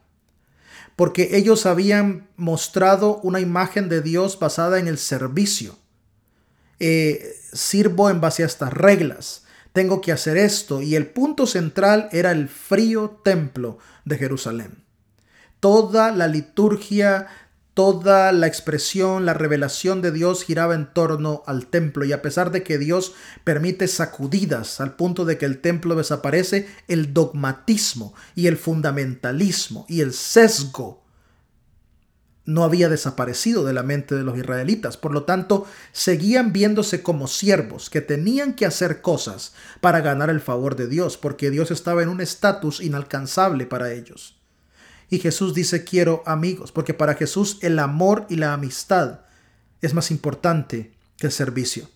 Porque 0.95 1.35
ellos 1.37 1.65
habían 1.65 2.27
mostrado 2.35 3.17
una 3.23 3.39
imagen 3.39 3.89
de 3.89 4.01
Dios 4.01 4.37
basada 4.39 4.79
en 4.79 4.87
el 4.87 4.97
servicio. 4.97 5.75
Eh, 6.79 7.35
sirvo 7.51 8.09
en 8.09 8.21
base 8.21 8.43
a 8.43 8.45
estas 8.45 8.71
reglas. 8.73 9.45
Tengo 9.73 10.01
que 10.01 10.11
hacer 10.11 10.37
esto. 10.37 10.81
Y 10.81 10.95
el 10.95 11.07
punto 11.07 11.47
central 11.47 12.09
era 12.11 12.31
el 12.31 12.47
frío 12.47 13.21
templo 13.23 13.79
de 14.05 14.17
Jerusalén. 14.17 14.83
Toda 15.59 16.11
la 16.11 16.27
liturgia 16.27 17.27
Toda 17.73 18.31
la 18.31 18.45
expresión, 18.45 19.25
la 19.25 19.33
revelación 19.33 20.03
de 20.03 20.11
Dios 20.11 20.43
giraba 20.43 20.75
en 20.75 20.93
torno 20.93 21.41
al 21.47 21.65
templo 21.65 22.05
y 22.05 22.11
a 22.11 22.21
pesar 22.21 22.51
de 22.51 22.61
que 22.61 22.77
Dios 22.77 23.13
permite 23.43 23.87
sacudidas 23.87 24.79
al 24.79 24.95
punto 24.95 25.25
de 25.25 25.39
que 25.39 25.45
el 25.45 25.59
templo 25.59 25.95
desaparece, 25.95 26.67
el 26.87 27.15
dogmatismo 27.15 28.13
y 28.35 28.45
el 28.45 28.57
fundamentalismo 28.57 29.87
y 29.89 30.01
el 30.01 30.13
sesgo 30.13 31.03
no 32.45 32.63
había 32.63 32.89
desaparecido 32.89 33.63
de 33.63 33.73
la 33.73 33.83
mente 33.83 34.13
de 34.13 34.23
los 34.23 34.37
israelitas. 34.37 34.97
Por 34.97 35.11
lo 35.11 35.23
tanto, 35.23 35.65
seguían 35.93 36.53
viéndose 36.53 37.01
como 37.01 37.27
siervos 37.27 37.89
que 37.89 38.01
tenían 38.01 38.53
que 38.53 38.65
hacer 38.65 39.01
cosas 39.01 39.53
para 39.81 40.01
ganar 40.01 40.29
el 40.29 40.41
favor 40.41 40.75
de 40.75 40.87
Dios, 40.87 41.17
porque 41.17 41.49
Dios 41.49 41.71
estaba 41.71 42.03
en 42.03 42.09
un 42.09 42.21
estatus 42.21 42.81
inalcanzable 42.81 43.65
para 43.65 43.93
ellos. 43.93 44.42
Y 45.09 45.19
Jesús 45.19 45.53
dice 45.53 45.83
quiero 45.83 46.23
amigos, 46.25 46.71
porque 46.71 46.93
para 46.93 47.15
Jesús 47.15 47.59
el 47.61 47.79
amor 47.79 48.25
y 48.29 48.35
la 48.37 48.53
amistad 48.53 49.21
es 49.81 49.93
más 49.93 50.11
importante 50.11 50.91
que 51.17 51.27
el 51.27 51.33
servicio. 51.33 51.89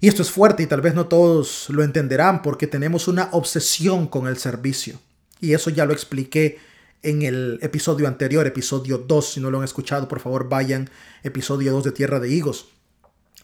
Y 0.00 0.08
esto 0.08 0.22
es 0.22 0.30
fuerte 0.30 0.62
y 0.62 0.66
tal 0.66 0.80
vez 0.80 0.94
no 0.94 1.06
todos 1.06 1.66
lo 1.70 1.82
entenderán 1.82 2.42
porque 2.42 2.66
tenemos 2.66 3.08
una 3.08 3.28
obsesión 3.32 4.06
con 4.06 4.26
el 4.28 4.36
servicio. 4.36 5.00
Y 5.40 5.52
eso 5.54 5.70
ya 5.70 5.86
lo 5.86 5.92
expliqué 5.92 6.58
en 7.02 7.22
el 7.22 7.58
episodio 7.62 8.06
anterior, 8.06 8.46
episodio 8.46 8.98
2. 8.98 9.32
Si 9.32 9.40
no 9.40 9.50
lo 9.50 9.58
han 9.58 9.64
escuchado, 9.64 10.08
por 10.08 10.20
favor 10.20 10.48
vayan, 10.48 10.88
episodio 11.22 11.72
2 11.72 11.84
de 11.84 11.92
Tierra 11.92 12.20
de 12.20 12.30
Higos. 12.30 12.68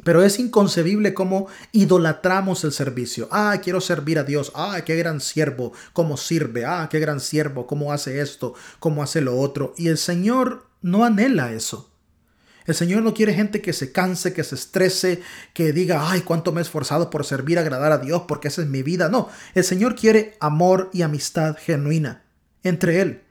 Pero 0.02 0.22
es 0.22 0.38
inconcebible 0.38 1.14
cómo 1.14 1.46
idolatramos 1.72 2.64
el 2.64 2.72
servicio. 2.72 3.28
Ah, 3.30 3.58
quiero 3.62 3.80
servir 3.80 4.18
a 4.18 4.24
Dios. 4.24 4.50
Ah, 4.54 4.82
qué 4.84 4.96
gran 4.96 5.20
siervo, 5.20 5.72
cómo 5.92 6.16
sirve. 6.16 6.64
Ah, 6.64 6.88
qué 6.90 6.98
gran 6.98 7.20
siervo, 7.20 7.66
cómo 7.66 7.92
hace 7.92 8.20
esto, 8.20 8.54
cómo 8.80 9.02
hace 9.02 9.20
lo 9.20 9.38
otro. 9.38 9.72
Y 9.76 9.88
el 9.88 9.98
Señor 9.98 10.66
no 10.82 11.04
anhela 11.04 11.52
eso. 11.52 11.90
El 12.66 12.74
Señor 12.74 13.02
no 13.02 13.14
quiere 13.14 13.34
gente 13.34 13.60
que 13.60 13.72
se 13.74 13.92
canse, 13.92 14.32
que 14.32 14.42
se 14.42 14.54
estrese, 14.54 15.22
que 15.52 15.72
diga, 15.72 16.10
ay, 16.10 16.22
cuánto 16.22 16.50
me 16.50 16.60
he 16.60 16.62
esforzado 16.62 17.10
por 17.10 17.24
servir, 17.24 17.58
agradar 17.58 17.92
a 17.92 17.98
Dios, 17.98 18.22
porque 18.26 18.48
esa 18.48 18.62
es 18.62 18.68
mi 18.68 18.82
vida. 18.82 19.08
No, 19.08 19.28
el 19.54 19.64
Señor 19.64 19.94
quiere 19.94 20.36
amor 20.40 20.90
y 20.92 21.02
amistad 21.02 21.56
genuina 21.58 22.24
entre 22.62 23.00
Él. 23.00 23.22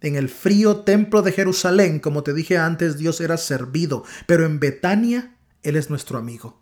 En 0.00 0.14
el 0.14 0.28
frío 0.28 0.78
templo 0.78 1.20
de 1.22 1.32
Jerusalén, 1.32 1.98
como 1.98 2.22
te 2.22 2.32
dije 2.32 2.56
antes, 2.56 2.96
Dios 2.96 3.20
era 3.20 3.36
servido, 3.36 4.04
pero 4.26 4.46
en 4.46 4.60
Betania 4.60 5.36
él 5.62 5.76
es 5.76 5.90
nuestro 5.90 6.18
amigo. 6.18 6.60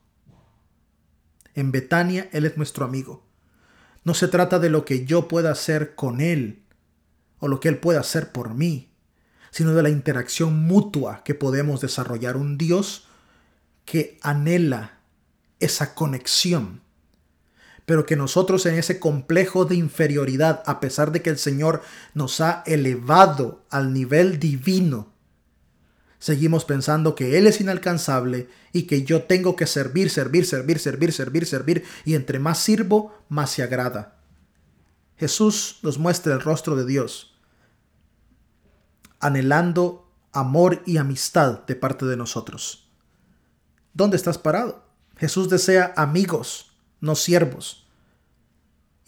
En 1.54 1.72
Betania, 1.72 2.28
Él 2.32 2.46
es 2.46 2.56
nuestro 2.56 2.84
amigo. 2.84 3.24
No 4.04 4.14
se 4.14 4.28
trata 4.28 4.58
de 4.58 4.70
lo 4.70 4.84
que 4.84 5.04
yo 5.04 5.26
pueda 5.26 5.50
hacer 5.50 5.96
con 5.96 6.20
Él 6.20 6.62
o 7.40 7.48
lo 7.48 7.58
que 7.60 7.68
Él 7.68 7.78
pueda 7.78 8.00
hacer 8.00 8.30
por 8.30 8.54
mí, 8.54 8.92
sino 9.50 9.74
de 9.74 9.82
la 9.82 9.90
interacción 9.90 10.66
mutua 10.66 11.22
que 11.24 11.34
podemos 11.34 11.80
desarrollar. 11.80 12.36
Un 12.36 12.58
Dios 12.58 13.08
que 13.84 14.18
anhela 14.22 15.00
esa 15.58 15.94
conexión, 15.94 16.80
pero 17.86 18.06
que 18.06 18.14
nosotros 18.14 18.64
en 18.66 18.74
ese 18.74 19.00
complejo 19.00 19.64
de 19.64 19.74
inferioridad, 19.74 20.62
a 20.66 20.78
pesar 20.78 21.10
de 21.10 21.22
que 21.22 21.30
el 21.30 21.38
Señor 21.38 21.82
nos 22.14 22.40
ha 22.40 22.62
elevado 22.66 23.64
al 23.70 23.92
nivel 23.92 24.38
divino, 24.38 25.12
seguimos 26.18 26.64
pensando 26.64 27.14
que 27.14 27.38
Él 27.38 27.46
es 27.46 27.60
inalcanzable 27.60 28.48
y 28.72 28.82
que 28.82 29.04
yo 29.04 29.22
tengo 29.24 29.56
que 29.56 29.66
servir, 29.66 30.10
servir, 30.10 30.46
servir, 30.46 30.78
servir, 30.78 31.12
servir, 31.12 31.46
servir, 31.46 31.84
y 32.04 32.14
entre 32.14 32.38
más 32.38 32.58
sirvo, 32.58 33.14
más 33.28 33.50
se 33.50 33.62
agrada. 33.62 34.18
Jesús 35.16 35.78
nos 35.82 35.98
muestra 35.98 36.34
el 36.34 36.40
rostro 36.40 36.76
de 36.76 36.86
Dios, 36.86 37.34
anhelando 39.20 40.08
amor 40.32 40.82
y 40.86 40.98
amistad 40.98 41.64
de 41.66 41.74
parte 41.74 42.06
de 42.06 42.16
nosotros. 42.16 42.88
¿Dónde 43.94 44.16
estás 44.16 44.38
parado? 44.38 44.84
Jesús 45.16 45.48
desea 45.48 45.92
amigos, 45.96 46.70
no 47.00 47.16
siervos. 47.16 47.87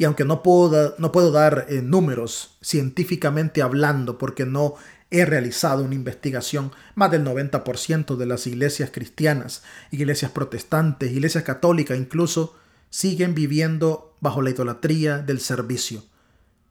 Y 0.00 0.04
aunque 0.04 0.24
no 0.24 0.42
puedo, 0.42 0.94
no 0.96 1.12
puedo 1.12 1.30
dar 1.30 1.66
eh, 1.68 1.82
números 1.82 2.56
científicamente 2.62 3.60
hablando, 3.60 4.16
porque 4.16 4.46
no 4.46 4.76
he 5.10 5.26
realizado 5.26 5.84
una 5.84 5.94
investigación, 5.94 6.72
más 6.94 7.10
del 7.10 7.22
90% 7.22 8.16
de 8.16 8.24
las 8.24 8.46
iglesias 8.46 8.88
cristianas, 8.90 9.62
iglesias 9.90 10.30
protestantes, 10.30 11.12
iglesias 11.12 11.44
católicas 11.44 11.98
incluso, 11.98 12.56
siguen 12.88 13.34
viviendo 13.34 14.16
bajo 14.20 14.40
la 14.40 14.48
idolatría 14.48 15.18
del 15.18 15.38
servicio, 15.38 16.02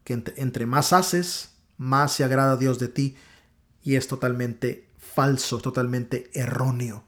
que 0.05 0.13
entre, 0.13 0.65
más 0.65 0.91
haces, 0.91 1.51
más 1.77 2.13
se 2.13 2.23
agrada 2.23 2.53
a 2.53 2.57
Dios 2.57 2.79
de 2.79 2.87
ti, 2.87 3.15
y 3.83 3.95
es 3.95 4.07
totalmente 4.07 4.87
falso, 4.97 5.59
totalmente 5.59 6.31
erróneo. 6.33 7.03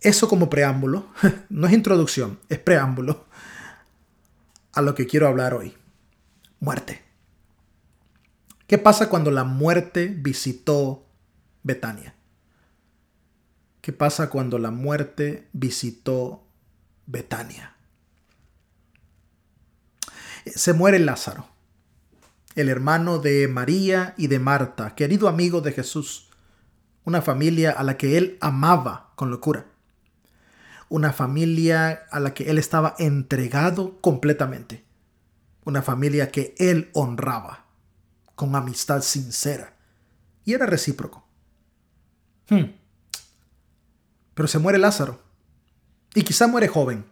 Eso 0.00 0.28
como 0.28 0.50
preámbulo, 0.50 1.06
no 1.50 1.68
es 1.68 1.72
introducción, 1.72 2.40
es 2.48 2.58
preámbulo 2.58 3.26
a 4.76 4.82
lo 4.82 4.94
que 4.94 5.06
quiero 5.06 5.26
hablar 5.26 5.54
hoy. 5.54 5.74
Muerte. 6.60 7.02
¿Qué 8.66 8.78
pasa 8.78 9.08
cuando 9.08 9.30
la 9.30 9.42
muerte 9.42 10.08
visitó 10.08 11.06
Betania? 11.62 12.14
¿Qué 13.80 13.92
pasa 13.92 14.28
cuando 14.28 14.58
la 14.58 14.70
muerte 14.70 15.48
visitó 15.52 16.46
Betania? 17.06 17.74
Se 20.44 20.74
muere 20.74 20.98
Lázaro, 20.98 21.48
el 22.54 22.68
hermano 22.68 23.18
de 23.18 23.48
María 23.48 24.14
y 24.18 24.26
de 24.26 24.38
Marta, 24.38 24.94
querido 24.94 25.28
amigo 25.28 25.62
de 25.62 25.72
Jesús, 25.72 26.28
una 27.04 27.22
familia 27.22 27.70
a 27.70 27.82
la 27.82 27.96
que 27.96 28.18
él 28.18 28.36
amaba 28.42 29.12
con 29.14 29.30
locura, 29.30 29.66
una 30.88 31.12
familia 31.12 32.06
a 32.10 32.20
la 32.20 32.34
que 32.34 32.50
él 32.50 32.58
estaba 32.58 32.94
entregado 32.98 34.00
completamente, 34.00 34.84
una 35.64 35.82
familia 35.82 36.30
que 36.30 36.54
él 36.58 36.90
honraba 36.92 37.66
con 38.34 38.54
amistad 38.54 39.02
sincera. 39.02 39.74
Y 40.44 40.54
era 40.54 40.66
recíproco. 40.66 41.26
Hmm. 42.48 42.72
Pero 44.34 44.46
se 44.46 44.58
muere 44.58 44.78
Lázaro. 44.78 45.20
Y 46.14 46.22
quizá 46.22 46.46
muere 46.46 46.68
joven. 46.68 47.04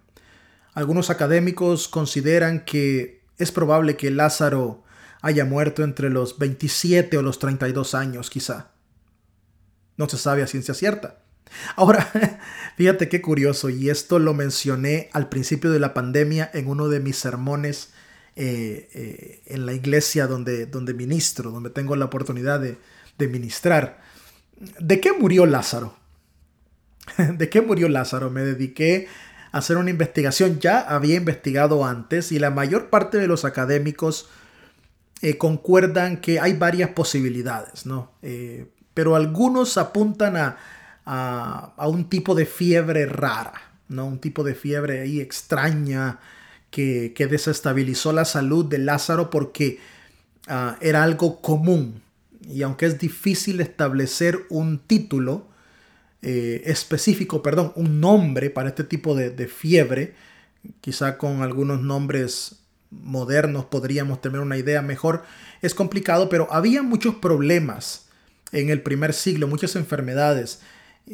Algunos 0.74 1.10
académicos 1.10 1.88
consideran 1.88 2.64
que 2.64 3.24
es 3.38 3.50
probable 3.50 3.96
que 3.96 4.10
Lázaro 4.10 4.84
haya 5.22 5.44
muerto 5.44 5.82
entre 5.82 6.10
los 6.10 6.38
27 6.38 7.16
o 7.16 7.22
los 7.22 7.38
32 7.38 7.94
años, 7.94 8.30
quizá. 8.30 8.70
No 9.96 10.08
se 10.08 10.18
sabe 10.18 10.42
a 10.42 10.46
ciencia 10.46 10.74
cierta. 10.74 11.20
Ahora, 11.76 12.10
fíjate 12.76 13.08
qué 13.08 13.20
curioso, 13.20 13.70
y 13.70 13.90
esto 13.90 14.18
lo 14.18 14.34
mencioné 14.34 15.08
al 15.12 15.28
principio 15.28 15.70
de 15.70 15.80
la 15.80 15.94
pandemia 15.94 16.50
en 16.52 16.68
uno 16.68 16.88
de 16.88 17.00
mis 17.00 17.16
sermones 17.16 17.90
eh, 18.36 18.88
eh, 18.92 19.42
en 19.46 19.64
la 19.64 19.74
iglesia 19.74 20.26
donde, 20.26 20.66
donde 20.66 20.92
ministro, 20.92 21.52
donde 21.52 21.70
tengo 21.70 21.94
la 21.94 22.06
oportunidad 22.06 22.60
de, 22.60 22.76
ministrar. 23.28 24.00
¿De 24.80 25.00
qué 25.00 25.12
murió 25.12 25.46
Lázaro? 25.46 25.94
¿De 27.16 27.48
qué 27.48 27.60
murió 27.60 27.88
Lázaro? 27.88 28.30
Me 28.30 28.42
dediqué 28.42 29.06
a 29.52 29.58
hacer 29.58 29.76
una 29.76 29.90
investigación. 29.90 30.58
Ya 30.58 30.80
había 30.80 31.14
investigado 31.14 31.84
antes 31.84 32.32
y 32.32 32.40
la 32.40 32.50
mayor 32.50 32.90
parte 32.90 33.18
de 33.18 33.28
los 33.28 33.44
académicos 33.44 34.28
eh, 35.22 35.38
concuerdan 35.38 36.20
que 36.20 36.40
hay 36.40 36.54
varias 36.54 36.90
posibilidades, 36.90 37.86
¿no? 37.86 38.12
pero 38.94 39.16
algunos 39.16 39.76
apuntan 39.76 40.36
a, 40.36 40.56
a, 41.04 41.74
a, 41.76 41.88
un 41.88 42.08
tipo 42.08 42.34
de 42.34 42.46
fiebre 42.46 43.06
rara, 43.06 43.54
¿no? 43.88 44.06
Un 44.06 44.18
tipo 44.18 44.44
de 44.44 44.54
fiebre 44.54 45.00
ahí 45.00 45.20
extraña 45.20 46.18
que, 46.74 47.26
desestabilizó 47.30 48.12
la 48.12 48.24
salud 48.24 48.64
de 48.64 48.78
Lázaro 48.78 49.30
porque 49.30 49.78
ah, 50.48 50.76
era 50.80 51.04
algo 51.04 51.40
común. 51.40 52.02
Y 52.48 52.62
aunque 52.62 52.86
es 52.86 52.98
difícil 52.98 53.60
establecer 53.60 54.40
un 54.50 54.80
título 54.80 55.46
eh, 56.20 56.62
específico, 56.66 57.42
perdón, 57.42 57.72
un 57.76 58.00
nombre 58.00 58.50
para 58.50 58.70
este 58.70 58.82
tipo 58.82 59.14
de, 59.14 59.30
de 59.30 59.46
fiebre, 59.46 60.14
quizá 60.80 61.16
con 61.16 61.42
algunos 61.42 61.80
nombres 61.80 62.56
modernos 62.90 63.66
podríamos 63.66 64.20
tener 64.20 64.40
una 64.40 64.56
idea 64.56 64.82
mejor, 64.82 65.22
es 65.62 65.74
complicado, 65.74 66.28
pero 66.28 66.48
había 66.50 66.82
muchos 66.82 67.14
problemas 67.16 68.06
en 68.50 68.70
el 68.70 68.82
primer 68.82 69.14
siglo, 69.14 69.46
muchas 69.46 69.76
enfermedades, 69.76 70.60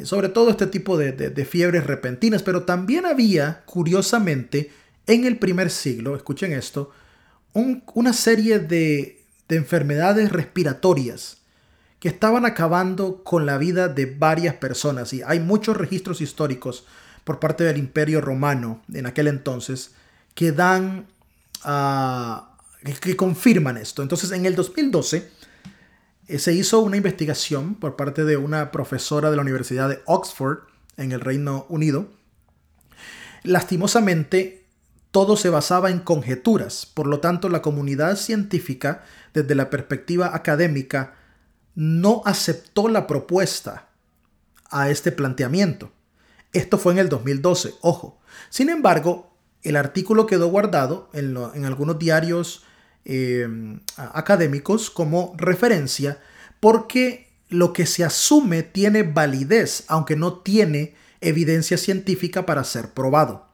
sobre 0.05 0.29
todo 0.29 0.51
este 0.51 0.67
tipo 0.67 0.97
de, 0.97 1.45
fiebres 1.45 1.87
repentinas, 1.87 2.43
pero 2.43 2.65
también 2.65 3.07
había, 3.07 3.63
curiosamente, 3.67 4.71
en 5.07 5.25
el 5.25 5.39
primer 5.39 5.71
siglo, 5.71 6.15
escuchen 6.15 6.53
esto, 6.53 6.91
una 7.53 8.13
serie 8.13 8.61
de, 8.61 9.23
de 9.49 9.57
enfermedades 9.57 10.31
respiratorias 10.31 11.39
que 11.99 12.09
estaban 12.09 12.47
acabando 12.47 13.23
con 13.25 13.45
la 13.45 13.59
vida 13.59 13.89
de 13.89 14.07
varias 14.07 14.55
personas. 14.55 15.13
Y 15.13 15.23
hay 15.23 15.41
muchos 15.41 15.77
registros 15.77 16.21
históricos 16.21 16.87
por 17.25 17.41
parte 17.41 17.65
del 17.65 17.77
Imperio 17.77 18.21
Romano 18.21 18.83
en 18.93 19.07
aquel 19.07 19.29
entonces 19.29 19.93
que 20.35 20.53
dan 20.53 21.07
que 23.01 23.17
confirman 23.17 23.77
esto. 23.77 24.03
Entonces, 24.03 24.33
en 24.33 24.47
el 24.47 24.55
2012 24.55 25.17
eh, 25.19 25.31
se 26.39 26.53
hizo 26.53 26.81
una 26.81 26.97
investigación 26.97 27.75
por 27.75 27.97
parte 27.97 28.25
de 28.25 28.37
una 28.37 28.71
profesora 28.71 29.31
de 29.31 29.37
la 29.37 29.43
Universidad 29.43 29.89
de 29.89 30.01
Oxford 30.07 30.61
en 30.97 31.13
el 31.13 31.21
Reino 31.21 31.67
Unido. 31.69 32.09
Lastimosamente, 33.43 34.67
todo 35.11 35.37
se 35.37 35.49
basaba 35.49 35.91
en 35.91 35.99
conjeturas, 35.99 36.87
por 36.87 37.07
lo 37.07 37.21
tanto 37.21 37.49
la 37.49 37.63
comunidad 37.63 38.17
científica, 38.17 39.05
desde 39.35 39.55
la 39.55 39.71
perspectiva 39.71 40.35
académica, 40.35 41.15
no 41.75 42.23
aceptó 42.25 42.89
la 42.89 43.07
propuesta 43.07 43.89
a 44.71 44.91
este 44.91 45.13
planteamiento. 45.13 45.91
Esto 46.53 46.79
fue 46.79 46.93
en 46.93 46.99
el 46.99 47.09
2012, 47.09 47.75
ojo. 47.81 48.21
Sin 48.51 48.71
embargo, 48.71 49.31
el 49.63 49.77
artículo 49.77 50.27
quedó 50.27 50.49
guardado 50.49 51.11
en, 51.13 51.37
algunos 51.65 51.99
diarios 51.99 52.65
em, 53.05 53.81
académicos 53.97 54.91
como 54.91 55.35
referencia 55.37 56.19
porque 56.61 57.29
lo 57.49 57.73
que 57.73 57.87
se 57.87 58.05
asume 58.05 58.63
tiene 58.63 59.03
validez, 59.03 59.85
aunque 59.89 60.17
no 60.17 60.39
tiene 60.39 60.95
evidencia 61.21 61.77
científica 61.77 62.47
para 62.47 62.65
ser 62.65 62.91
probado. 62.91 63.49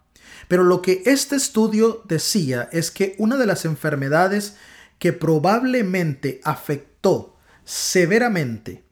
Pero 0.48 0.64
lo 0.64 0.82
que 0.82 1.02
este 1.06 1.36
estudio 1.36 2.02
decía 2.04 2.68
es 2.72 2.90
que 2.90 3.14
una 3.18 3.36
de 3.36 3.46
las 3.46 3.64
enfermedades 3.64 4.56
que 4.98 5.12
probablemente 5.12 6.40
afectó 6.44 7.36
severamente 7.64 8.84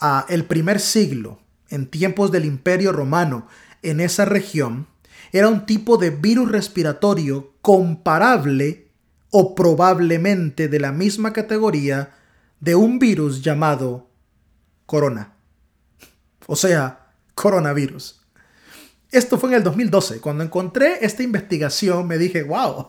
a 0.00 0.26
el 0.28 0.44
primer 0.44 0.80
siglo 0.80 1.40
en 1.68 1.86
tiempos 1.86 2.30
del 2.30 2.44
Imperio 2.44 2.92
Romano 2.92 3.48
en 3.82 4.00
esa 4.00 4.24
región 4.24 4.86
era 5.32 5.48
un 5.48 5.66
tipo 5.66 5.96
de 5.96 6.10
virus 6.10 6.50
respiratorio 6.50 7.54
comparable 7.60 8.89
o 9.30 9.54
probablemente 9.54 10.68
de 10.68 10.80
la 10.80 10.92
misma 10.92 11.32
categoría 11.32 12.14
de 12.60 12.74
un 12.74 12.98
virus 12.98 13.42
llamado 13.42 14.08
corona. 14.86 15.34
O 16.46 16.56
sea, 16.56 17.12
coronavirus. 17.34 18.20
Esto 19.10 19.38
fue 19.38 19.50
en 19.50 19.56
el 19.56 19.62
2012. 19.62 20.20
Cuando 20.20 20.44
encontré 20.44 21.04
esta 21.04 21.22
investigación 21.22 22.06
me 22.06 22.18
dije, 22.18 22.42
wow, 22.42 22.88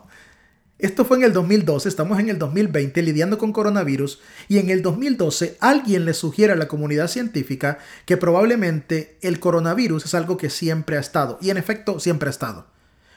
esto 0.82 1.06
fue 1.06 1.17
en 1.17 1.23
el 1.23 1.34
2012, 1.34 1.88
estamos 1.88 2.19
en 2.19 2.30
el 2.30 2.39
2020 2.39 3.04
lidiando 3.04 3.38
con 3.38 3.54
coronavirus 3.54 4.19
y 4.47 4.58
en 4.58 4.71
el 4.71 4.82
2012 4.82 5.58
alguien 5.60 6.06
le 6.06 6.15
sugiere 6.15 6.54
a 6.54 6.56
la 6.56 6.67
comunidad 6.67 7.08
científica 7.08 7.77
que 8.08 8.17
probablemente 8.17 9.19
el 9.21 9.39
coronavirus 9.39 10.06
es 10.06 10.15
algo 10.15 10.38
que 10.38 10.49
siempre 10.49 10.97
ha 10.97 10.99
estado 10.99 11.38
y 11.39 11.51
en 11.51 11.58
efecto 11.58 11.99
siempre 11.99 12.30
ha 12.30 12.32
estado. 12.32 12.65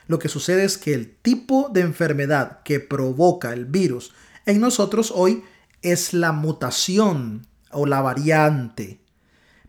Lo 0.07 0.19
que 0.19 0.29
sucede 0.29 0.65
es 0.65 0.79
que 0.79 0.95
el 0.95 1.15
tipo 1.17 1.71
de 1.73 1.81
enfermedad 1.81 2.63
que 2.63 2.81
provoca 2.81 3.53
el 3.53 3.65
virus 3.65 4.13
en 4.47 4.61
nosotros 4.61 5.13
hoy 5.15 5.43
es 5.83 6.13
la 6.13 6.33
mutación 6.33 7.47
o 7.71 7.87
la 7.87 8.01
variante 8.01 9.05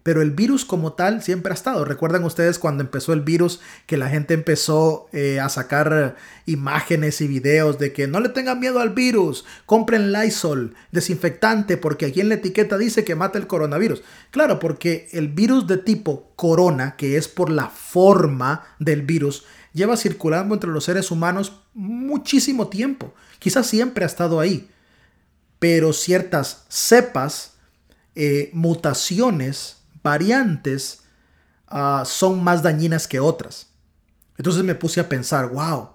pero 0.05 0.21
el 0.21 0.29
virus 0.29 0.65
como 0.65 0.93
tal 0.93 1.23
siempre 1.23 1.51
ha 1.51 1.55
estado. 1.55 1.83
¿Recuerdan 1.83 2.25
ustedes 2.25 2.59
cuando 2.59 2.83
empezó 2.83 3.11
el 3.11 3.21
virus 3.21 3.59
que 3.87 3.97
la 3.97 4.07
gente 4.07 4.35
empezó 4.35 5.07
eh, 5.13 5.39
a 5.39 5.49
sacar 5.49 6.15
imágenes 6.45 7.21
y 7.21 7.27
videos 7.27 7.79
de 7.79 7.91
que 7.91 8.05
no 8.05 8.19
le 8.19 8.29
tengan 8.29 8.59
miedo 8.59 8.81
al 8.81 8.91
virus, 8.91 9.45
compren 9.65 10.13
Lysol, 10.13 10.75
desinfectante, 10.91 11.77
porque 11.77 12.05
aquí 12.05 12.21
en 12.21 12.29
la 12.29 12.35
etiqueta 12.35 12.77
dice 12.77 13.03
que 13.03 13.15
mata 13.15 13.39
el 13.39 13.47
coronavirus? 13.47 14.03
Claro, 14.29 14.59
porque 14.59 15.09
el 15.11 15.29
virus 15.29 15.65
de 15.65 15.77
tipo 15.77 16.31
corona, 16.35 16.97
que 16.97 17.17
es 17.17 17.27
por 17.27 17.49
la 17.49 17.69
forma 17.69 18.63
del 18.77 19.01
virus, 19.01 19.45
lleva 19.75 19.97
circulando 19.97 20.55
entre 20.55 20.71
los 20.71 20.85
seres 20.85 21.11
humanos 21.11 21.61
muchísimo 21.73 22.69
tiempo. 22.69 23.13
Quizás 23.39 23.67
siempre 23.67 24.05
ha 24.05 24.07
estado 24.07 24.39
ahí, 24.39 24.69
pero 25.59 25.91
ciertas 25.91 26.63
cepas, 26.69 27.57
eh, 28.15 28.49
mutaciones, 28.53 29.83
variantes 30.01 31.01
ah, 31.67 32.03
son 32.05 32.41
más 32.41 32.63
dañinas 32.63 33.07
que 33.07 33.19
otras. 33.19 33.67
Entonces 34.37 34.63
me 34.63 34.75
puse 34.75 35.01
a 35.01 35.09
pensar, 35.09 35.49
wow, 35.49 35.89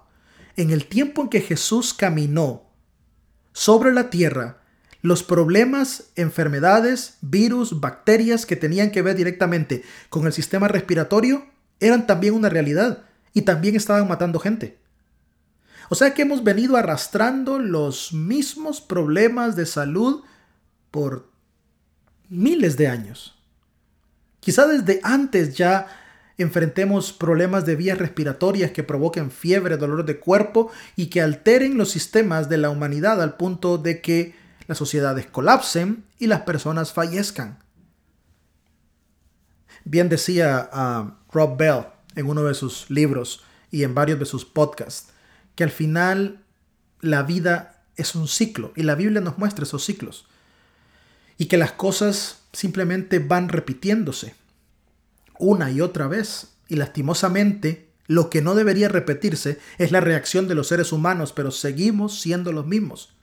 en 0.55 0.69
el 0.69 0.85
tiempo 0.85 1.23
en 1.23 1.29
que 1.29 1.41
Jesús 1.41 1.95
caminó 1.95 2.69
sobre 3.51 3.91
la 3.93 4.11
tierra, 4.11 4.61
los 5.01 5.23
problemas, 5.23 6.11
enfermedades, 6.15 7.17
virus, 7.21 7.79
bacterias 7.79 8.45
que 8.45 8.55
tenían 8.55 8.91
que 8.91 9.01
ver 9.01 9.15
directamente 9.15 9.83
con 10.09 10.27
el 10.27 10.33
sistema 10.33 10.67
respiratorio 10.67 11.47
eran 11.79 12.05
también 12.05 12.35
una 12.35 12.49
realidad 12.49 13.05
y 13.33 13.43
también 13.43 13.75
estaban 13.75 14.07
matando 14.07 14.39
gente. 14.39 14.79
O 15.89 15.95
sea 15.95 16.13
que 16.13 16.21
hemos 16.21 16.43
venido 16.43 16.77
arrastrando 16.77 17.59
los 17.59 18.13
mismos 18.13 18.79
problemas 18.79 19.55
de 19.55 19.65
salud 19.65 20.23
por 20.89 21.29
miles 22.29 22.77
de 22.77 22.87
años. 22.87 23.37
Quizá 24.39 24.67
desde 24.67 25.01
antes 25.03 25.55
ya 25.55 25.87
enfrentemos 26.37 27.13
problemas 27.13 27.65
de 27.65 27.75
vías 27.75 27.97
respiratorias 27.97 28.71
que 28.71 28.83
provoquen 28.83 29.31
fiebre, 29.31 29.77
dolor 29.77 30.05
de 30.05 30.19
cuerpo 30.19 30.71
y 30.95 31.07
que 31.07 31.21
alteren 31.21 31.77
los 31.77 31.91
sistemas 31.91 32.49
de 32.49 32.57
la 32.57 32.69
humanidad 32.69 33.21
al 33.21 33.35
punto 33.35 33.77
de 33.77 34.01
que 34.01 34.33
las 34.67 34.77
sociedades 34.77 35.27
colapsen 35.27 36.05
y 36.17 36.27
las 36.27 36.41
personas 36.41 36.93
fallezcan. 36.93 37.59
Bien 39.83 40.09
decía 40.09 40.69
uh, 40.73 41.11
Rob 41.31 41.57
Bell 41.57 41.85
en 42.15 42.27
uno 42.27 42.43
de 42.43 42.53
sus 42.53 42.89
libros 42.89 43.43
y 43.71 43.83
en 43.83 43.95
varios 43.95 44.19
de 44.19 44.25
sus 44.25 44.45
podcasts 44.45 45.11
que 45.55 45.63
al 45.63 45.71
final 45.71 46.43
la 47.01 47.23
vida 47.23 47.83
es 47.95 48.15
un 48.15 48.27
ciclo 48.27 48.73
y 48.75 48.83
la 48.83 48.95
Biblia 48.95 49.21
nos 49.21 49.37
muestra 49.37 49.63
esos 49.63 49.83
ciclos 49.85 50.25
y 51.37 51.45
que 51.45 51.57
las 51.57 51.71
cosas 51.71 52.41
simplemente 52.53 53.19
van 53.19 53.49
repitiéndose 53.49 54.35
una 55.39 55.71
y 55.71 55.81
otra 55.81 56.07
vez. 56.07 56.53
Y 56.67 56.75
lastimosamente, 56.75 57.89
lo 58.07 58.29
que 58.29 58.41
no 58.41 58.55
debería 58.55 58.87
repetirse 58.87 59.59
es 59.77 59.91
la 59.91 59.99
reacción 59.99 60.47
de 60.47 60.55
los 60.55 60.67
seres 60.67 60.91
humanos, 60.91 61.33
pero 61.33 61.51
seguimos 61.51 62.21
siendo 62.21 62.53
los 62.53 62.65
mismos. 62.65 63.15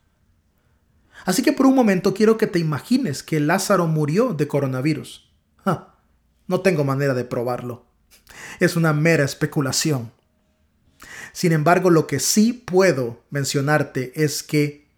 Así 1.25 1.43
que 1.43 1.53
por 1.53 1.67
un 1.67 1.75
momento 1.75 2.15
quiero 2.15 2.39
que 2.39 2.47
te 2.47 2.59
imagines 2.59 3.23
que 3.23 3.41
Lázaro 3.41 3.87
murió 3.87 4.35
de 4.35 4.49
coronavirus. 4.49 5.31
no 6.47 6.61
tengo 6.61 6.85
manera 6.85 7.15
de 7.15 7.25
probarlo. 7.25 7.88
Es 8.61 8.77
una 8.77 8.93
mera 8.93 9.25
especulación. 9.25 10.13
Sin 11.33 11.53
embargo, 11.53 11.91
lo 11.91 12.07
que 12.07 12.21
sí 12.21 12.53
puedo 12.53 13.23
mencionarte 13.31 14.13
es 14.15 14.43
que 14.43 14.89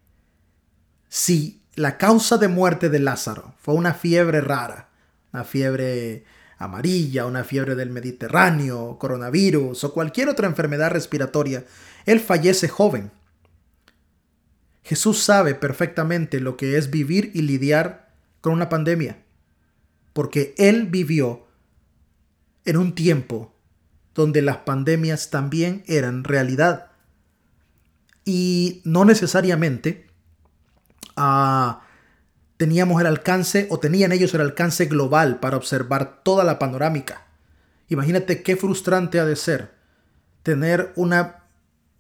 si 1.09 1.63
la 1.75 1.99
causa 1.99 2.39
de 2.39 2.49
muerte 2.49 2.89
de 2.89 2.99
Lázaro 2.99 3.55
fue 3.59 3.75
una 3.75 3.95
fiebre 3.95 4.41
rara, 4.41 4.91
una 5.33 5.45
fiebre 5.45 6.25
amarilla, 6.59 7.27
una 7.27 7.43
fiebre 7.45 7.75
del 7.75 7.91
Mediterráneo, 7.91 8.99
coronavirus 8.99 9.85
o 9.85 9.93
cualquier 9.93 10.29
otra 10.29 10.47
enfermedad 10.47 10.91
respiratoria, 10.91 11.65
él 12.07 12.21
fallece 12.21 12.69
joven. 12.69 13.11
Jesús 14.83 15.23
sabe 15.23 15.55
perfectamente 15.55 16.41
lo 16.41 16.57
que 16.57 16.77
es 16.77 16.91
vivir 16.91 17.31
y 17.35 17.43
lidiar 17.43 18.11
con 18.41 18.53
una 18.53 18.69
pandemia, 18.69 19.23
porque 20.13 20.55
él 20.59 20.87
vivió 20.87 21.47
en 22.65 22.77
un 22.77 22.95
tiempo 22.95 23.55
donde 24.15 24.43
las 24.43 24.59
pandemias 24.59 25.31
también 25.31 25.83
eran 25.87 26.25
realidad. 26.25 26.91
Y 28.25 28.83
no 28.85 29.05
necesariamente 29.05 30.07
teníamos 32.57 33.01
el 33.01 33.07
alcance 33.07 33.67
o 33.71 33.79
tenían 33.79 34.13
ellos 34.13 34.35
el 34.35 34.41
alcance 34.41 34.87
global 34.87 35.41
para 35.41 35.57
observar 35.57 36.23
toda 36.23 36.45
la 36.45 36.59
panorámica. 36.59 37.27
Imagínate 37.89 38.43
qué 38.43 38.57
frustrante 38.57 39.19
ha 39.21 39.25
de 39.25 39.37
ser 39.37 39.75
tener 40.43 40.93
una 40.97 41.45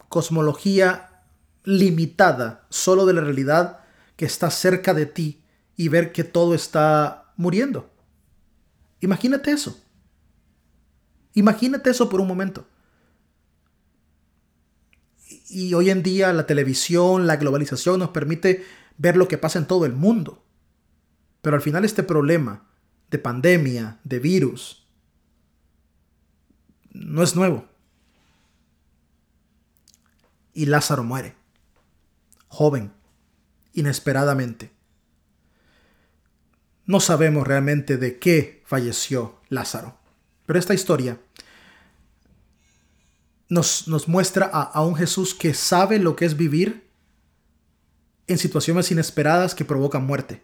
cosmología 0.08 1.22
limitada 1.64 2.66
solo 2.68 3.06
de 3.06 3.14
la 3.14 3.20
realidad 3.20 3.80
que 4.16 4.24
está 4.24 4.50
cerca 4.50 4.94
de 4.94 5.06
ti 5.06 5.42
y 5.76 5.88
ver 5.88 6.12
que 6.12 6.24
todo 6.24 6.54
está 6.54 7.32
muriendo. 7.36 7.90
Imagínate 9.00 9.50
eso. 9.50 9.78
Imagínate 11.34 11.90
eso 11.90 12.08
por 12.08 12.20
un 12.20 12.28
momento. 12.28 12.66
Y 15.48 15.74
hoy 15.74 15.90
en 15.90 16.02
día 16.02 16.32
la 16.32 16.46
televisión, 16.46 17.26
la 17.26 17.36
globalización 17.36 17.98
nos 17.98 18.10
permite 18.10 18.64
ver 18.98 19.16
lo 19.16 19.28
que 19.28 19.38
pasa 19.38 19.58
en 19.58 19.66
todo 19.66 19.86
el 19.86 19.92
mundo. 19.92 20.44
Pero 21.42 21.56
al 21.56 21.62
final 21.62 21.84
este 21.84 22.02
problema 22.02 22.66
de 23.10 23.18
pandemia, 23.18 23.98
de 24.04 24.18
virus, 24.18 24.86
no 26.92 27.22
es 27.22 27.34
nuevo. 27.34 27.66
Y 30.52 30.66
Lázaro 30.66 31.04
muere, 31.04 31.36
joven, 32.48 32.92
inesperadamente. 33.72 34.72
No 36.86 37.00
sabemos 37.00 37.46
realmente 37.46 37.96
de 37.96 38.18
qué 38.18 38.62
falleció 38.66 39.40
Lázaro, 39.48 39.99
pero 40.50 40.58
esta 40.58 40.74
historia 40.74 41.16
nos, 43.48 43.86
nos 43.86 44.08
muestra 44.08 44.46
a, 44.46 44.84
un 44.84 44.96
Jesús 44.96 45.32
que 45.32 45.54
sabe 45.54 46.00
lo 46.00 46.16
que 46.16 46.24
es 46.24 46.36
vivir 46.36 46.90
en 48.26 48.36
situaciones 48.36 48.90
inesperadas 48.90 49.54
que 49.54 49.64
provocan 49.64 50.04
muerte. 50.04 50.42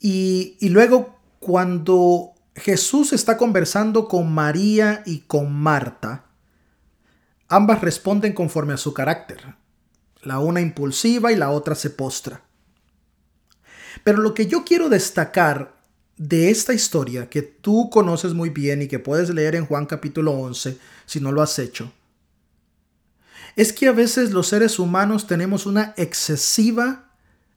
Y, 0.00 0.56
y, 0.60 0.70
luego 0.70 1.20
cuando 1.40 2.32
Jesús 2.56 3.12
está 3.12 3.36
conversando 3.36 4.08
con 4.08 4.32
María 4.32 5.02
y 5.04 5.24
con 5.26 5.52
Marta, 5.52 6.24
ambas 7.48 7.82
responden 7.82 8.32
conforme 8.32 8.72
a 8.72 8.78
su 8.78 8.94
carácter. 8.94 9.56
La 10.22 10.38
una 10.38 10.62
impulsiva 10.62 11.32
y 11.32 11.36
la 11.36 11.50
otra 11.50 11.74
se 11.74 11.90
postra. 11.90 12.44
Pero 14.04 14.22
lo 14.22 14.32
que 14.32 14.46
yo 14.46 14.64
quiero 14.64 14.88
destacar 14.88 15.83
de 16.16 16.50
esta 16.50 16.72
historia 16.72 17.28
que 17.28 17.42
tú 17.42 17.90
conoces 17.90 18.34
muy 18.34 18.50
bien 18.50 18.82
y 18.82 18.88
que 18.88 18.98
puedes 18.98 19.30
leer 19.30 19.56
en 19.56 19.66
Juan 19.66 19.86
capítulo 19.86 20.32
11 20.32 20.78
si 21.06 21.20
no 21.20 21.32
lo 21.32 21.42
has 21.42 21.58
hecho, 21.58 21.92
es 23.56 23.72
que 23.72 23.88
a 23.88 23.92
veces 23.92 24.32
los 24.32 24.48
seres 24.48 24.78
humanos 24.78 25.26
tenemos 25.26 25.66
una 25.66 25.94
excesiva 25.96 27.10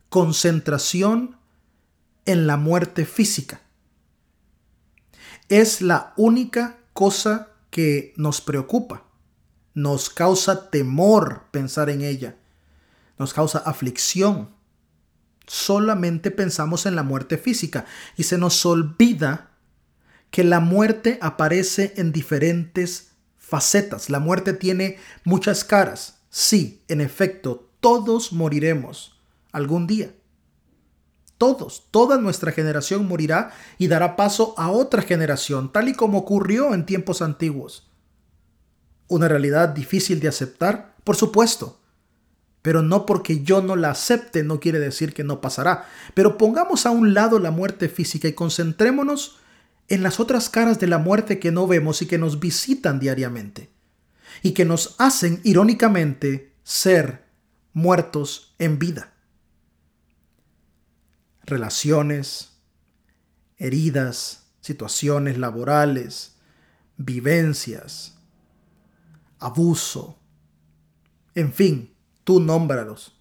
concentración 0.10 1.38
en 2.26 2.46
la 2.46 2.58
muerte 2.58 3.06
física. 3.06 3.62
Es 5.50 5.82
la 5.82 6.14
única 6.18 6.78
cosa 6.94 7.50
que 7.70 8.14
nos 8.18 8.42
preocupa. 8.42 9.06
Nos 9.74 10.10
causa 10.10 10.70
temor 10.70 11.46
pensar 11.52 11.90
en 11.90 12.02
ella. 12.02 12.36
Nos 13.18 13.34
causa 13.34 13.60
aflicción 13.60 14.50
solamente 15.48 16.30
pensamos 16.30 16.86
en 16.86 16.96
la 16.96 17.04
muerte 17.04 17.38
física 17.38 17.86
y 18.16 18.24
se 18.24 18.38
nos 18.38 18.66
olvida 18.66 19.52
que 20.30 20.44
la 20.44 20.60
muerte 20.60 21.18
aparece 21.22 21.94
en 21.96 22.12
diferentes 22.12 23.14
facetas. 23.38 24.10
La 24.10 24.20
muerte 24.20 24.54
tiene 24.54 24.98
muchas 25.24 25.64
caras. 25.64 26.20
Sí, 26.30 26.84
en 26.90 27.02
efecto, 27.02 27.70
todos 27.80 28.34
moriremos 28.34 29.18
algún 29.52 29.88
día. 29.88 30.14
Todos, 31.38 31.88
toda 31.92 32.18
nuestra 32.18 32.52
generación 32.52 33.08
morirá 33.08 33.52
y 33.78 33.88
dará 33.88 34.16
paso 34.16 34.56
a 34.58 34.70
otra 34.70 35.04
generación, 35.04 35.72
tal 35.72 35.88
y 35.88 35.94
como 35.94 36.18
ocurrió 36.18 36.74
en 36.74 36.86
tiempos 36.86 37.22
antiguos. 37.22 37.90
Una 39.08 39.28
realidad 39.28 39.70
difícil 39.70 40.20
de 40.20 40.28
aceptar, 40.28 40.96
por 41.04 41.16
supuesto, 41.16 41.80
pero 42.68 42.82
no 42.82 43.06
porque 43.06 43.44
yo 43.44 43.62
no 43.62 43.78
la 43.78 43.92
acepte 43.92 44.44
no 44.44 44.60
quiere 44.60 44.78
decir 44.78 45.14
que 45.14 45.24
no 45.24 45.40
pasará. 45.40 45.88
Pero 46.14 46.38
pongamos 46.38 46.86
a 46.86 46.92
un 46.92 47.14
lado 47.14 47.40
la 47.40 47.50
muerte 47.50 47.88
física 47.88 48.28
y 48.28 48.34
concentrémonos 48.34 49.38
en 49.88 50.04
las 50.04 50.20
otras 50.20 50.50
caras 50.50 50.78
de 50.78 50.88
la 50.88 50.98
muerte 50.98 51.40
que 51.40 51.50
no 51.50 51.66
vemos 51.66 52.02
y 52.02 52.08
que 52.08 52.18
nos 52.18 52.42
visitan 52.42 53.00
diariamente. 53.00 53.70
Y 54.44 54.52
que 54.52 54.66
nos 54.66 54.96
hacen, 54.98 55.40
irónicamente, 55.46 56.56
ser 56.62 57.24
muertos 57.72 58.54
en 58.60 58.80
vida. 58.80 59.14
Relaciones, 61.44 62.60
heridas, 63.56 64.48
situaciones 64.60 65.38
laborales, 65.38 66.36
vivencias, 66.98 68.18
abuso, 69.40 70.20
en 71.34 71.54
fin, 71.54 71.94
tú 72.28 72.42
nómbralos. 72.42 73.14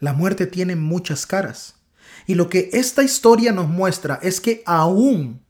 La 0.00 0.12
muerte 0.12 0.48
tiene 0.48 0.74
muchas 0.74 1.26
caras. 1.26 1.76
Y 2.26 2.34
lo 2.34 2.48
que 2.48 2.68
esta 2.72 3.04
historia 3.04 3.52
nos 3.52 3.68
muestra 3.68 4.18
es 4.20 4.40
que 4.40 4.64
aún 4.66 5.44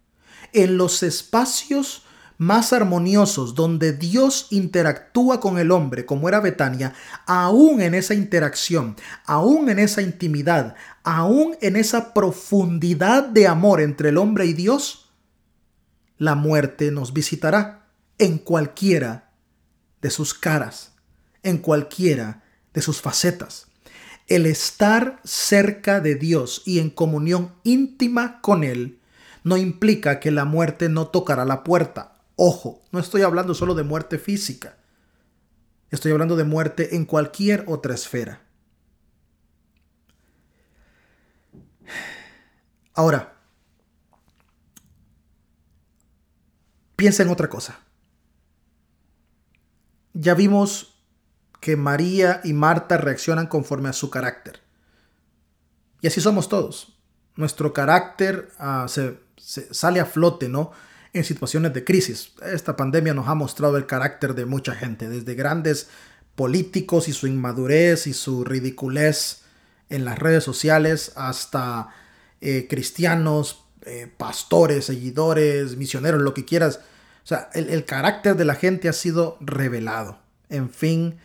en 0.52 0.76
los 0.76 1.02
espacios 1.02 2.04
más 2.36 2.74
armoniosos 2.74 3.54
donde 3.54 3.94
Dios 3.94 4.48
interactúa 4.50 5.40
con 5.40 5.58
el 5.58 5.70
hombre, 5.70 6.04
como 6.04 6.28
era 6.28 6.40
Betania, 6.40 6.92
aún 7.26 7.80
en 7.80 7.94
esa 7.94 8.12
interacción, 8.12 8.94
aún 9.24 9.70
en 9.70 9.78
esa 9.78 10.02
intimidad, 10.02 10.74
aún 11.02 11.56
en 11.62 11.76
esa 11.76 12.12
profundidad 12.12 13.24
de 13.24 13.46
amor 13.46 13.80
entre 13.80 14.10
el 14.10 14.18
hombre 14.18 14.44
y 14.44 14.52
Dios, 14.52 15.10
la 16.18 16.34
muerte 16.34 16.90
nos 16.90 17.14
visitará 17.14 17.86
en 18.18 18.36
cualquiera 18.36 19.32
de 20.02 20.10
sus 20.10 20.34
caras, 20.34 20.92
en 21.42 21.56
cualquiera 21.56 22.42
de 22.74 22.82
sus 22.82 23.00
facetas. 23.00 23.68
El 24.26 24.46
estar 24.46 25.20
cerca 25.24 26.00
de 26.00 26.14
Dios 26.14 26.62
y 26.64 26.78
en 26.78 26.90
comunión 26.90 27.54
íntima 27.64 28.40
con 28.40 28.62
Él 28.64 29.00
no 29.42 29.56
implica 29.56 30.20
que 30.20 30.30
la 30.30 30.44
muerte 30.44 30.88
no 30.88 31.08
tocará 31.08 31.44
la 31.44 31.64
puerta. 31.64 32.18
Ojo, 32.36 32.82
no 32.92 33.00
estoy 33.00 33.22
hablando 33.22 33.54
solo 33.54 33.74
de 33.74 33.82
muerte 33.82 34.18
física. 34.18 34.76
Estoy 35.90 36.12
hablando 36.12 36.36
de 36.36 36.44
muerte 36.44 36.94
en 36.94 37.04
cualquier 37.04 37.64
otra 37.66 37.94
esfera. 37.94 38.42
Ahora, 42.94 43.36
piensa 46.96 47.22
en 47.22 47.30
otra 47.30 47.48
cosa. 47.48 47.80
Ya 50.12 50.34
vimos 50.34 50.89
que 51.60 51.76
María 51.76 52.40
y 52.42 52.54
Marta 52.54 52.96
reaccionan 52.96 53.46
conforme 53.46 53.90
a 53.90 53.92
su 53.92 54.10
carácter. 54.10 54.60
Y 56.00 56.06
así 56.06 56.20
somos 56.20 56.48
todos. 56.48 56.98
Nuestro 57.36 57.72
carácter 57.72 58.48
ah, 58.58 58.86
se, 58.88 59.18
sale 59.36 60.00
a 60.00 60.06
flote, 60.06 60.48
¿no? 60.48 60.72
En 61.12 61.24
situaciones 61.24 61.74
de 61.74 61.84
crisis. 61.84 62.32
Esta 62.42 62.76
pandemia 62.76 63.14
nos 63.14 63.28
ha 63.28 63.34
mostrado 63.34 63.76
el 63.76 63.86
carácter 63.86 64.34
de 64.34 64.46
mucha 64.46 64.74
gente, 64.74 65.08
desde 65.08 65.34
grandes 65.34 65.88
políticos 66.34 67.08
y 67.08 67.12
su 67.12 67.26
inmadurez 67.26 68.06
y 68.06 68.14
su 68.14 68.44
ridiculez 68.44 69.42
en 69.90 70.04
las 70.04 70.18
redes 70.18 70.44
sociales 70.44 71.12
hasta 71.16 71.88
eh, 72.40 72.66
cristianos, 72.70 73.64
eh, 73.82 74.10
pastores, 74.16 74.86
seguidores, 74.86 75.76
misioneros, 75.76 76.22
lo 76.22 76.32
que 76.32 76.44
quieras. 76.44 76.80
O 77.24 77.26
sea, 77.26 77.50
el, 77.52 77.68
el 77.68 77.84
carácter 77.84 78.36
de 78.36 78.44
la 78.44 78.54
gente 78.54 78.88
ha 78.88 78.94
sido 78.94 79.36
revelado. 79.40 80.20
En 80.48 80.70
fin, 80.70 81.18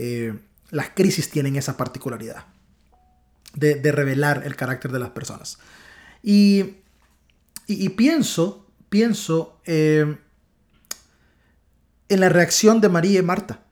eh, 0.00 0.38
las 0.70 0.90
crisis 0.90 1.28
tienen 1.28 1.56
esa 1.56 1.76
particularidad 1.76 2.44
de, 3.54 3.90
revelar 3.90 4.44
el 4.46 4.54
carácter 4.54 4.92
de 4.92 5.00
las 5.00 5.10
personas. 5.10 5.58
Y, 6.22 6.76
pienso, 7.96 8.64
pienso 8.88 9.60
eh, 9.66 10.16
en 12.08 12.20
la 12.20 12.28
reacción 12.28 12.80
de 12.80 12.88
María 12.88 13.18
y 13.18 13.22
Marta. 13.22 13.64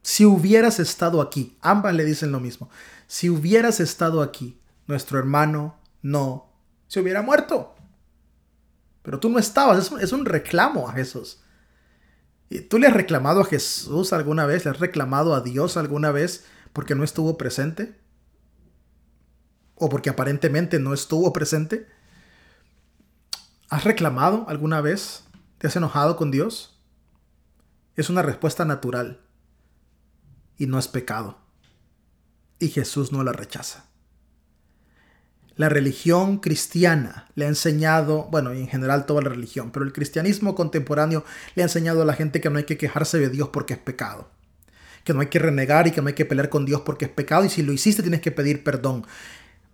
Si 0.00 0.24
hubieras 0.24 0.80
estado 0.80 1.20
aquí, 1.20 1.58
ambas 1.60 1.94
le 1.94 2.06
dicen 2.06 2.32
lo 2.32 2.40
mismo, 2.40 2.70
si 3.06 3.28
hubieras 3.28 3.78
estado 3.78 4.22
aquí, 4.22 4.58
nuestro 4.86 5.18
hermano 5.18 5.76
no 6.00 6.50
se 6.86 7.00
hubiera 7.00 7.20
muerto. 7.20 7.74
Pero 9.02 9.20
tú 9.20 9.28
no 9.28 9.38
estabas, 9.38 9.92
es 10.00 10.12
un 10.12 10.24
reclamo 10.24 10.88
a 10.88 10.92
Jesús. 10.92 11.40
¿Tú 12.68 12.78
le 12.78 12.86
has 12.86 12.94
reclamado 12.94 13.40
a 13.40 13.44
Jesús 13.44 14.12
alguna 14.12 14.46
vez? 14.46 14.64
¿Le 14.64 14.70
has 14.70 14.78
reclamado 14.78 15.34
a 15.34 15.40
Dios 15.40 15.76
alguna 15.76 16.12
vez 16.12 16.44
porque 16.72 16.94
no 16.94 17.02
estuvo 17.02 17.36
presente? 17.36 17.98
¿O 19.74 19.88
porque 19.88 20.10
aparentemente 20.10 20.78
no 20.78 20.94
estuvo 20.94 21.32
presente? 21.32 21.86
¿Has 23.68 23.84
reclamado 23.84 24.44
alguna 24.48 24.80
vez? 24.80 25.24
¿Te 25.58 25.66
has 25.66 25.76
enojado 25.76 26.16
con 26.16 26.30
Dios? 26.30 26.78
Es 27.96 28.10
una 28.10 28.22
respuesta 28.22 28.64
natural 28.64 29.20
y 30.56 30.66
no 30.66 30.78
es 30.78 30.86
pecado. 30.86 31.38
Y 32.58 32.68
Jesús 32.68 33.10
no 33.10 33.24
la 33.24 33.32
rechaza. 33.32 33.85
La 35.56 35.70
religión 35.70 36.38
cristiana 36.38 37.28
le 37.34 37.46
ha 37.46 37.48
enseñado, 37.48 38.28
bueno, 38.30 38.52
en 38.52 38.68
general 38.68 39.06
toda 39.06 39.22
la 39.22 39.30
religión, 39.30 39.70
pero 39.72 39.86
el 39.86 39.92
cristianismo 39.92 40.54
contemporáneo 40.54 41.24
le 41.54 41.62
ha 41.62 41.66
enseñado 41.66 42.02
a 42.02 42.04
la 42.04 42.12
gente 42.12 42.42
que 42.42 42.50
no 42.50 42.58
hay 42.58 42.64
que 42.64 42.76
quejarse 42.76 43.18
de 43.18 43.30
Dios 43.30 43.48
porque 43.48 43.74
es 43.74 43.80
pecado. 43.80 44.28
Que 45.02 45.14
no 45.14 45.20
hay 45.20 45.28
que 45.28 45.38
renegar 45.38 45.86
y 45.86 45.92
que 45.92 46.02
no 46.02 46.08
hay 46.08 46.14
que 46.14 46.26
pelear 46.26 46.50
con 46.50 46.66
Dios 46.66 46.82
porque 46.82 47.06
es 47.06 47.10
pecado 47.10 47.44
y 47.44 47.48
si 47.48 47.62
lo 47.62 47.72
hiciste 47.72 48.02
tienes 48.02 48.20
que 48.20 48.32
pedir 48.32 48.64
perdón. 48.64 49.06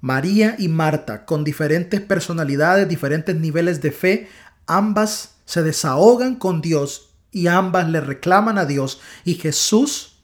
María 0.01 0.55
y 0.59 0.69
Marta, 0.69 1.25
con 1.25 1.43
diferentes 1.43 2.01
personalidades, 2.01 2.89
diferentes 2.89 3.35
niveles 3.35 3.81
de 3.81 3.91
fe, 3.91 4.29
ambas 4.67 5.37
se 5.47 5.63
desahogan 5.63 6.37
con 6.37 6.61
Dios 6.61 7.15
y 7.33 7.49
ambas 7.49 7.89
le 7.89 8.01
reclaman 8.01 8.59
a 8.59 8.67
Dios 8.67 9.01
y 9.25 9.35
Jesús 9.35 10.23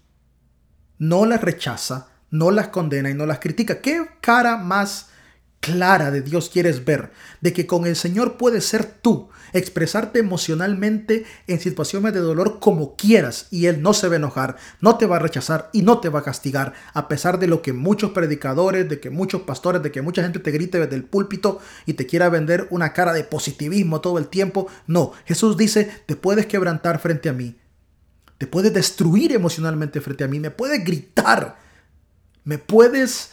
no 0.98 1.26
las 1.26 1.40
rechaza, 1.40 2.08
no 2.30 2.50
las 2.50 2.68
condena 2.68 3.10
y 3.10 3.14
no 3.14 3.26
las 3.26 3.38
critica. 3.40 3.80
¿Qué 3.80 4.06
cara 4.20 4.56
más 4.56 5.10
clara 5.60 6.10
de 6.10 6.22
Dios 6.22 6.50
quieres 6.50 6.84
ver, 6.84 7.10
de 7.40 7.52
que 7.52 7.66
con 7.66 7.86
el 7.86 7.96
Señor 7.96 8.36
puedes 8.36 8.64
ser 8.64 8.84
tú, 8.84 9.28
expresarte 9.52 10.18
emocionalmente 10.18 11.24
en 11.46 11.60
situaciones 11.60 12.12
de 12.12 12.20
dolor 12.20 12.58
como 12.60 12.96
quieras 12.96 13.48
y 13.50 13.66
Él 13.66 13.82
no 13.82 13.92
se 13.92 14.08
va 14.08 14.14
a 14.14 14.18
enojar, 14.18 14.56
no 14.80 14.96
te 14.96 15.06
va 15.06 15.16
a 15.16 15.20
rechazar 15.20 15.70
y 15.72 15.82
no 15.82 15.98
te 15.98 16.08
va 16.08 16.20
a 16.20 16.24
castigar, 16.24 16.74
a 16.94 17.08
pesar 17.08 17.38
de 17.38 17.48
lo 17.48 17.62
que 17.62 17.72
muchos 17.72 18.12
predicadores, 18.12 18.88
de 18.88 19.00
que 19.00 19.10
muchos 19.10 19.42
pastores, 19.42 19.82
de 19.82 19.90
que 19.90 20.02
mucha 20.02 20.22
gente 20.22 20.38
te 20.38 20.50
grite 20.50 20.78
desde 20.78 20.96
el 20.96 21.04
púlpito 21.04 21.60
y 21.86 21.94
te 21.94 22.06
quiera 22.06 22.28
vender 22.28 22.68
una 22.70 22.92
cara 22.92 23.12
de 23.12 23.24
positivismo 23.24 24.00
todo 24.00 24.18
el 24.18 24.28
tiempo. 24.28 24.68
No, 24.86 25.12
Jesús 25.24 25.56
dice, 25.56 25.90
te 26.06 26.16
puedes 26.16 26.46
quebrantar 26.46 27.00
frente 27.00 27.28
a 27.28 27.32
mí, 27.32 27.58
te 28.38 28.46
puedes 28.46 28.72
destruir 28.72 29.32
emocionalmente 29.32 30.00
frente 30.00 30.24
a 30.24 30.28
mí, 30.28 30.38
me 30.40 30.50
puedes 30.50 30.84
gritar, 30.84 31.58
me 32.44 32.58
puedes 32.58 33.32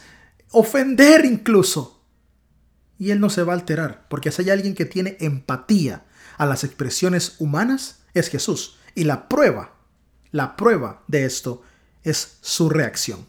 ofender 0.50 1.24
incluso 1.24 1.95
y 2.98 3.10
él 3.10 3.20
no 3.20 3.30
se 3.30 3.42
va 3.42 3.52
a 3.52 3.56
alterar, 3.56 4.06
porque 4.08 4.30
si 4.30 4.42
hay 4.42 4.50
alguien 4.50 4.74
que 4.74 4.86
tiene 4.86 5.16
empatía 5.20 6.04
a 6.38 6.46
las 6.46 6.64
expresiones 6.64 7.36
humanas, 7.38 8.00
es 8.14 8.28
Jesús. 8.28 8.78
Y 8.94 9.04
la 9.04 9.28
prueba, 9.28 9.74
la 10.32 10.56
prueba 10.56 11.02
de 11.06 11.24
esto 11.24 11.62
es 12.02 12.38
su 12.40 12.68
reacción. 12.68 13.26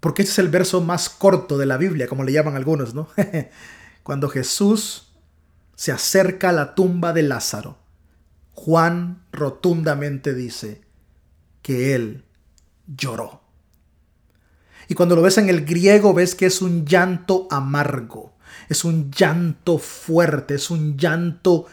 Porque 0.00 0.22
este 0.22 0.32
es 0.32 0.38
el 0.38 0.48
verso 0.48 0.80
más 0.80 1.08
corto 1.10 1.58
de 1.58 1.66
la 1.66 1.76
Biblia, 1.76 2.08
como 2.08 2.24
le 2.24 2.32
llaman 2.32 2.56
algunos, 2.56 2.94
¿no? 2.94 3.08
Cuando 4.02 4.28
Jesús 4.28 5.12
se 5.76 5.92
acerca 5.92 6.48
a 6.48 6.52
la 6.52 6.74
tumba 6.74 7.12
de 7.12 7.22
Lázaro, 7.22 7.78
Juan 8.52 9.24
rotundamente 9.30 10.34
dice 10.34 10.82
que 11.62 11.94
él 11.94 12.24
lloró. 12.86 13.39
Y 14.90 14.94
cuando 14.94 15.14
lo 15.14 15.22
ves 15.22 15.38
en 15.38 15.48
el 15.48 15.64
griego 15.64 16.12
ves 16.12 16.34
que 16.34 16.46
es 16.46 16.60
un 16.60 16.84
llanto 16.84 17.46
amargo, 17.48 18.32
es 18.68 18.84
un 18.84 19.08
llanto 19.12 19.78
fuerte, 19.78 20.56
es 20.56 20.68
un 20.68 20.98
llanto 20.98 21.66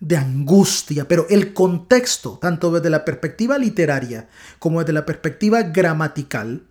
de 0.00 0.18
angustia, 0.18 1.08
pero 1.08 1.26
el 1.30 1.54
contexto, 1.54 2.38
tanto 2.42 2.70
desde 2.70 2.90
la 2.90 3.06
perspectiva 3.06 3.56
literaria 3.56 4.28
como 4.58 4.80
desde 4.80 4.92
la 4.92 5.06
perspectiva 5.06 5.62
gramatical, 5.62 6.64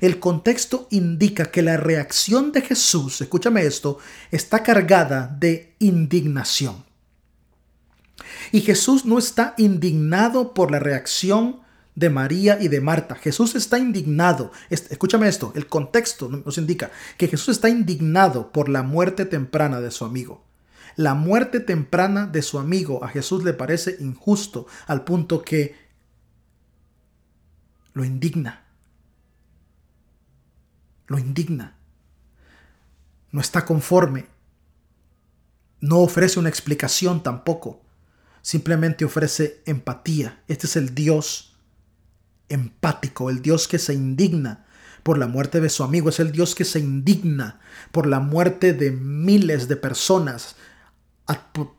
el 0.00 0.18
contexto 0.18 0.88
indica 0.90 1.52
que 1.52 1.62
la 1.62 1.76
reacción 1.76 2.50
de 2.50 2.62
Jesús, 2.62 3.20
escúchame 3.20 3.64
esto, 3.64 4.00
está 4.32 4.64
cargada 4.64 5.32
de 5.38 5.76
indignación. 5.78 6.84
Y 8.50 8.62
Jesús 8.62 9.04
no 9.04 9.18
está 9.18 9.54
indignado 9.56 10.52
por 10.52 10.72
la 10.72 10.80
reacción 10.80 11.64
de 11.96 12.10
María 12.10 12.58
y 12.60 12.68
de 12.68 12.80
Marta. 12.80 13.16
Jesús 13.16 13.56
está 13.56 13.78
indignado. 13.78 14.52
Escúchame 14.70 15.26
esto, 15.26 15.52
el 15.56 15.66
contexto 15.66 16.28
nos 16.28 16.58
indica 16.58 16.92
que 17.16 17.26
Jesús 17.26 17.56
está 17.56 17.68
indignado 17.68 18.52
por 18.52 18.68
la 18.68 18.84
muerte 18.84 19.24
temprana 19.24 19.80
de 19.80 19.90
su 19.90 20.04
amigo. 20.04 20.44
La 20.94 21.14
muerte 21.14 21.58
temprana 21.58 22.26
de 22.26 22.42
su 22.42 22.58
amigo 22.58 23.02
a 23.02 23.08
Jesús 23.08 23.44
le 23.44 23.54
parece 23.54 23.96
injusto 24.00 24.66
al 24.86 25.04
punto 25.04 25.42
que 25.42 25.74
lo 27.94 28.04
indigna. 28.04 28.66
Lo 31.06 31.18
indigna. 31.18 31.78
No 33.30 33.40
está 33.40 33.64
conforme. 33.64 34.26
No 35.80 36.00
ofrece 36.00 36.38
una 36.38 36.48
explicación 36.50 37.22
tampoco. 37.22 37.82
Simplemente 38.42 39.04
ofrece 39.04 39.62
empatía. 39.64 40.42
Este 40.46 40.66
es 40.66 40.76
el 40.76 40.94
Dios 40.94 41.55
empático, 42.48 43.30
el 43.30 43.42
Dios 43.42 43.68
que 43.68 43.78
se 43.78 43.94
indigna 43.94 44.66
por 45.02 45.18
la 45.18 45.26
muerte 45.26 45.60
de 45.60 45.68
su 45.68 45.84
amigo, 45.84 46.08
es 46.08 46.20
el 46.20 46.32
Dios 46.32 46.54
que 46.54 46.64
se 46.64 46.80
indigna 46.80 47.60
por 47.92 48.06
la 48.06 48.20
muerte 48.20 48.72
de 48.72 48.90
miles 48.90 49.68
de 49.68 49.76
personas 49.76 50.56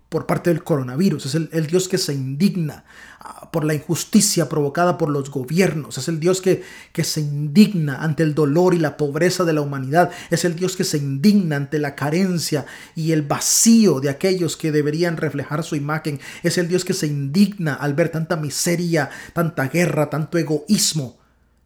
por 0.09 0.25
parte 0.25 0.49
del 0.49 0.63
coronavirus, 0.63 1.25
es 1.25 1.35
el, 1.35 1.67
Dios 1.67 1.89
que 1.89 1.97
se 1.97 2.13
indigna 2.13 2.85
ah, 3.19 3.51
por 3.51 3.65
la 3.65 3.73
injusticia 3.73 4.47
provocada 4.47 4.97
por 4.97 5.09
los 5.09 5.29
gobiernos, 5.29 5.97
es 5.97 6.07
el 6.07 6.19
Dios 6.19 6.39
que, 6.39 6.63
que 6.93 7.03
se 7.03 7.19
indigna 7.19 8.01
ante 8.01 8.23
el 8.23 8.33
dolor 8.33 8.73
y 8.73 8.79
la 8.79 8.95
pobreza 8.95 9.43
de 9.43 9.51
la 9.51 9.61
humanidad, 9.61 10.11
es 10.29 10.45
el 10.45 10.55
Dios 10.55 10.77
que 10.77 10.85
se 10.85 10.97
indigna 10.97 11.57
ante 11.57 11.77
la 11.77 11.95
carencia 11.95 12.65
y 12.95 13.11
el 13.11 13.23
vacío 13.23 13.99
de 13.99 14.09
aquellos 14.09 14.55
que 14.55 14.71
deberían 14.71 15.17
reflejar 15.17 15.63
su 15.63 15.75
imagen, 15.75 16.21
es 16.41 16.57
el 16.57 16.69
Dios 16.69 16.85
que 16.85 16.93
se 16.93 17.07
indigna 17.07 17.73
al 17.73 17.93
ver 17.93 18.09
tanta 18.09 18.37
miseria, 18.37 19.09
tanta 19.33 19.67
guerra, 19.67 20.09
tanto 20.09 20.37
egoísmo. 20.37 21.17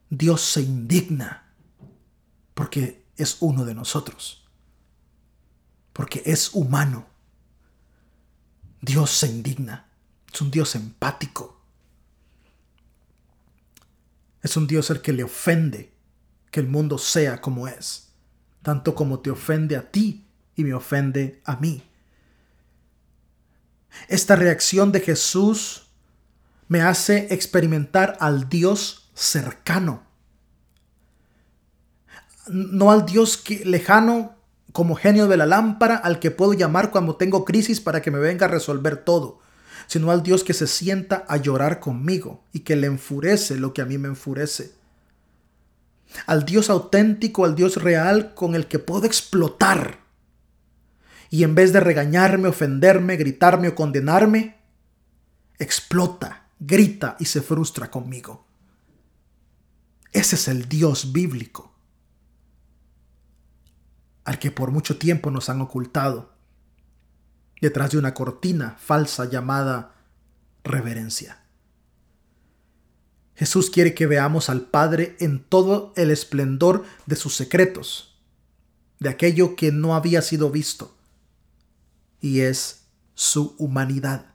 Dios 0.09 0.41
se 0.41 0.61
indigna 0.61 1.53
porque 2.55 3.05
es 3.17 3.37
uno 3.39 3.65
de 3.65 3.75
nosotros, 3.75 4.43
porque 5.93 6.23
es 6.25 6.53
humano 6.53 7.10
Dios 8.81 9.11
se 9.11 9.27
indigna. 9.27 9.87
Es 10.33 10.41
un 10.41 10.51
Dios 10.51 10.75
empático. 10.75 11.59
Es 14.41 14.57
un 14.57 14.67
Dios 14.67 14.89
el 14.89 15.01
que 15.01 15.13
le 15.13 15.23
ofende 15.23 15.93
que 16.49 16.59
el 16.59 16.67
mundo 16.67 16.97
sea 16.97 17.39
como 17.39 17.67
es, 17.67 18.09
tanto 18.61 18.95
como 18.95 19.19
te 19.19 19.29
ofende 19.29 19.77
a 19.77 19.89
ti 19.89 20.25
y 20.55 20.63
me 20.63 20.73
ofende 20.73 21.41
a 21.45 21.55
mí. 21.57 21.83
Esta 24.07 24.35
reacción 24.35 24.91
de 24.91 25.01
Jesús 25.01 25.87
me 26.67 26.81
hace 26.81 27.33
experimentar 27.33 28.17
al 28.19 28.49
Dios 28.49 29.09
cercano. 29.13 30.03
No 32.47 32.91
al 32.91 33.05
Dios 33.05 33.43
lejano 33.63 34.35
como 34.71 34.95
genio 34.95 35.27
de 35.27 35.37
la 35.37 35.45
lámpara 35.45 35.95
al 35.95 36.19
que 36.19 36.31
puedo 36.31 36.53
llamar 36.53 36.91
cuando 36.91 37.15
tengo 37.15 37.45
crisis 37.45 37.81
para 37.81 38.01
que 38.01 38.11
me 38.11 38.19
venga 38.19 38.45
a 38.45 38.49
resolver 38.49 38.97
todo, 38.97 39.39
sino 39.87 40.11
al 40.11 40.23
Dios 40.23 40.43
que 40.43 40.53
se 40.53 40.67
sienta 40.67 41.25
a 41.27 41.37
llorar 41.37 41.79
conmigo 41.79 42.43
y 42.53 42.61
que 42.61 42.75
le 42.75 42.87
enfurece 42.87 43.55
lo 43.55 43.73
que 43.73 43.81
a 43.81 43.85
mí 43.85 43.97
me 43.97 44.07
enfurece. 44.07 44.73
Al 46.25 46.45
Dios 46.45 46.69
auténtico, 46.69 47.45
al 47.45 47.55
Dios 47.55 47.81
real 47.81 48.33
con 48.33 48.55
el 48.55 48.67
que 48.67 48.79
puedo 48.79 49.05
explotar. 49.05 49.99
Y 51.29 51.43
en 51.43 51.55
vez 51.55 51.71
de 51.71 51.79
regañarme, 51.79 52.49
ofenderme, 52.49 53.15
gritarme 53.15 53.69
o 53.69 53.75
condenarme, 53.75 54.57
explota, 55.57 56.49
grita 56.59 57.15
y 57.19 57.25
se 57.25 57.41
frustra 57.41 57.89
conmigo. 57.89 58.45
Ese 60.11 60.35
es 60.35 60.49
el 60.49 60.67
Dios 60.67 61.13
bíblico 61.13 61.70
al 64.31 64.39
que 64.39 64.49
por 64.49 64.71
mucho 64.71 64.97
tiempo 64.97 65.29
nos 65.29 65.49
han 65.49 65.59
ocultado, 65.59 66.31
detrás 67.59 67.91
de 67.91 67.97
una 67.97 68.13
cortina 68.13 68.77
falsa 68.79 69.25
llamada 69.25 69.93
reverencia. 70.63 71.43
Jesús 73.35 73.69
quiere 73.69 73.93
que 73.93 74.07
veamos 74.07 74.49
al 74.49 74.61
Padre 74.61 75.17
en 75.19 75.43
todo 75.43 75.91
el 75.97 76.11
esplendor 76.11 76.85
de 77.07 77.17
sus 77.17 77.35
secretos, 77.35 78.21
de 78.99 79.09
aquello 79.09 79.57
que 79.57 79.73
no 79.73 79.95
había 79.95 80.21
sido 80.21 80.49
visto, 80.49 80.95
y 82.21 82.39
es 82.39 82.85
su 83.13 83.53
humanidad. 83.57 84.27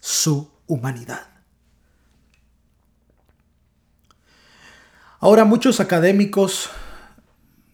Su 0.00 0.52
humanidad. 0.68 1.26
Ahora 5.18 5.44
muchos 5.44 5.80
académicos 5.80 6.70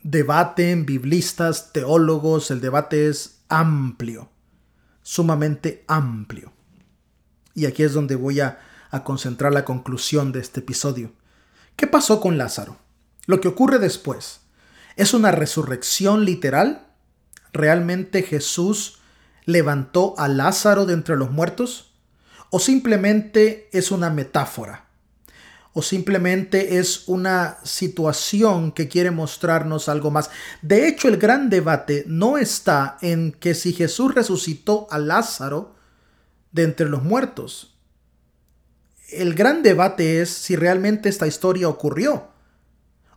debaten, 0.02 0.86
biblistas, 0.86 1.72
teólogos, 1.72 2.50
el 2.50 2.60
debate 2.60 3.08
es 3.08 3.42
amplio, 3.48 4.30
sumamente 5.02 5.84
amplio. 5.86 6.52
Y 7.54 7.66
aquí 7.66 7.82
es 7.82 7.92
donde 7.92 8.16
voy 8.16 8.40
a, 8.40 8.58
a, 8.90 9.04
concentrar 9.04 9.52
la 9.52 9.64
conclusión 9.64 10.32
de 10.32 10.40
este 10.40 10.60
episodio. 10.60 11.12
¿Qué 11.76 11.86
pasó 11.86 12.20
con 12.20 12.38
Lázaro? 12.38 12.78
Lo 13.26 13.40
que 13.40 13.48
ocurre 13.48 13.78
después. 13.78 14.40
¿Es 14.96 15.14
una 15.14 15.30
resurrección 15.30 16.24
literal? 16.24 16.86
¿Realmente 17.52 18.22
Jesús 18.22 18.98
levantó 19.44 20.14
a 20.18 20.28
Lázaro 20.28 20.86
de 20.86 20.94
entre 20.94 21.16
los 21.16 21.30
muertos? 21.30 21.92
¿O 22.50 22.58
simplemente 22.58 23.68
es 23.72 23.90
una 23.90 24.10
metáfora? 24.10 24.91
O 25.74 25.82
simplemente 25.82 26.78
es 26.78 27.04
una 27.06 27.58
situación 27.62 28.72
que 28.72 28.88
quiere 28.88 29.10
mostrarnos 29.10 29.88
algo 29.88 30.10
más. 30.10 30.30
De 30.60 30.86
hecho, 30.86 31.08
el 31.08 31.16
gran 31.16 31.48
debate 31.48 32.04
no 32.06 32.36
está 32.36 32.98
en 33.00 33.32
que 33.32 33.54
si 33.54 33.72
Jesús 33.72 34.14
resucitó 34.14 34.86
a 34.90 34.98
Lázaro 34.98 35.74
de 36.50 36.64
entre 36.64 36.88
los 36.88 37.02
muertos. 37.02 37.74
El 39.10 39.34
gran 39.34 39.62
debate 39.62 40.20
es 40.20 40.30
si 40.30 40.56
realmente 40.56 41.08
esta 41.08 41.26
historia 41.26 41.68
ocurrió 41.68 42.28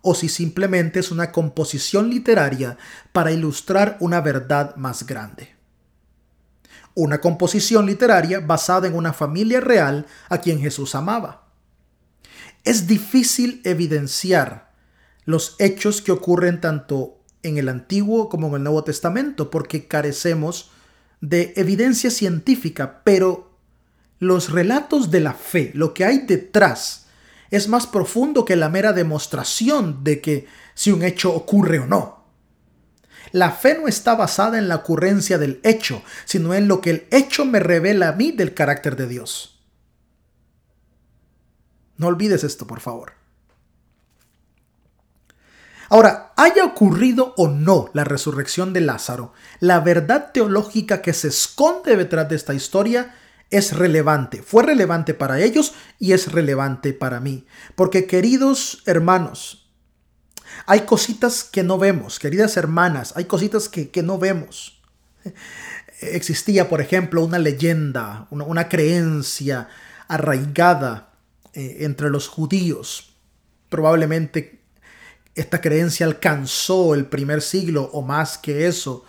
o 0.01 0.13
si 0.13 0.29
simplemente 0.29 0.99
es 0.99 1.11
una 1.11 1.31
composición 1.31 2.09
literaria 2.09 2.77
para 3.11 3.31
ilustrar 3.31 3.97
una 3.99 4.21
verdad 4.21 4.75
más 4.75 5.05
grande. 5.05 5.55
Una 6.93 7.19
composición 7.19 7.85
literaria 7.85 8.39
basada 8.39 8.87
en 8.87 8.95
una 8.95 9.11
familia 9.13 9.59
real 9.59 10.05
a 10.29 10.37
quien 10.37 10.59
Jesús 10.59 10.95
amaba. 10.95 11.44
Es 12.65 12.87
difícil 12.87 13.61
evidenciar 13.63 14.71
los 15.23 15.55
hechos 15.59 16.01
que 16.01 16.11
ocurren 16.11 16.59
tanto 16.59 17.19
en 17.43 17.57
el 17.59 17.69
Antiguo 17.69 18.27
como 18.27 18.47
en 18.47 18.55
el 18.55 18.63
Nuevo 18.63 18.83
Testamento 18.83 19.51
porque 19.51 19.87
carecemos 19.87 20.71
de 21.21 21.53
evidencia 21.57 22.09
científica, 22.09 23.01
pero 23.03 23.55
los 24.19 24.51
relatos 24.51 25.11
de 25.11 25.19
la 25.19 25.33
fe, 25.33 25.71
lo 25.75 25.93
que 25.93 26.05
hay 26.05 26.19
detrás, 26.19 27.05
es 27.51 27.67
más 27.67 27.85
profundo 27.85 28.45
que 28.45 28.55
la 28.55 28.69
mera 28.69 28.93
demostración 28.93 30.03
de 30.03 30.19
que 30.19 30.47
si 30.73 30.91
un 30.91 31.03
hecho 31.03 31.33
ocurre 31.33 31.79
o 31.79 31.85
no. 31.85 32.25
La 33.31 33.51
fe 33.51 33.77
no 33.79 33.87
está 33.87 34.15
basada 34.15 34.57
en 34.57 34.67
la 34.67 34.77
ocurrencia 34.77 35.37
del 35.37 35.59
hecho, 35.63 36.01
sino 36.25 36.53
en 36.53 36.67
lo 36.67 36.81
que 36.81 36.89
el 36.89 37.07
hecho 37.11 37.45
me 37.45 37.59
revela 37.59 38.09
a 38.09 38.13
mí 38.13 38.31
del 38.31 38.53
carácter 38.53 38.95
de 38.95 39.07
Dios. 39.07 39.54
No 41.97 42.07
olvides 42.07 42.43
esto, 42.43 42.67
por 42.67 42.79
favor. 42.79 43.13
Ahora, 45.89 46.33
haya 46.35 46.65
ocurrido 46.65 47.33
o 47.37 47.47
no 47.47 47.89
la 47.93 48.03
resurrección 48.03 48.73
de 48.73 48.81
Lázaro, 48.81 49.33
la 49.59 49.79
verdad 49.79 50.31
teológica 50.33 51.01
que 51.01 51.13
se 51.13 51.27
esconde 51.27 51.95
detrás 51.95 52.27
de 52.27 52.35
esta 52.35 52.53
historia 52.53 53.15
es 53.51 53.73
relevante. 53.73 54.41
Fue 54.41 54.63
relevante 54.63 55.13
para 55.13 55.39
ellos 55.39 55.73
y 55.99 56.13
es 56.13 56.31
relevante 56.31 56.93
para 56.93 57.19
mí. 57.19 57.45
Porque 57.75 58.07
queridos 58.07 58.81
hermanos, 58.85 59.69
hay 60.65 60.81
cositas 60.81 61.43
que 61.43 61.63
no 61.63 61.77
vemos, 61.77 62.19
queridas 62.19 62.57
hermanas, 62.57 63.13
hay 63.15 63.25
cositas 63.25 63.69
que, 63.69 64.03
no 64.03 64.17
vemos. 64.17 64.81
Existía, 66.01 66.67
por 66.67 66.81
ejemplo, 66.81 67.23
una 67.23 67.39
leyenda, 67.39 68.27
una, 68.31 68.45
una 68.45 68.69
creencia 68.69 69.69
arraigada 70.07 71.14
eh, 71.55 71.77
entre 71.79 72.09
los 72.09 72.27
judíos. 72.27 73.15
Probablemente 73.69 74.59
esta 75.35 75.59
creencia 75.61 76.05
alcanzó 76.05 76.93
el 76.93 77.05
primer 77.05 77.41
siglo 77.41 77.89
o 77.93 78.01
más 78.01 78.37
que 78.37 78.67
eso 78.67 79.05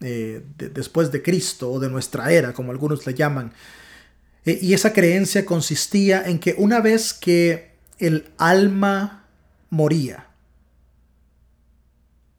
eh, 0.00 0.44
después 0.56 1.10
de 1.10 1.22
Cristo 1.22 1.72
o 1.72 1.80
de 1.80 1.88
nuestra 1.88 2.30
era, 2.32 2.52
como 2.52 2.70
algunos 2.70 3.06
le 3.06 3.14
llaman. 3.14 3.52
Eh, 4.44 4.58
y 4.62 4.74
esa 4.74 4.92
creencia 4.92 5.44
consistía 5.44 6.22
en 6.24 6.38
que 6.38 6.54
una 6.56 6.80
vez 6.80 7.12
que 7.12 7.72
el 7.98 8.30
alma 8.38 9.26
moría, 9.70 10.27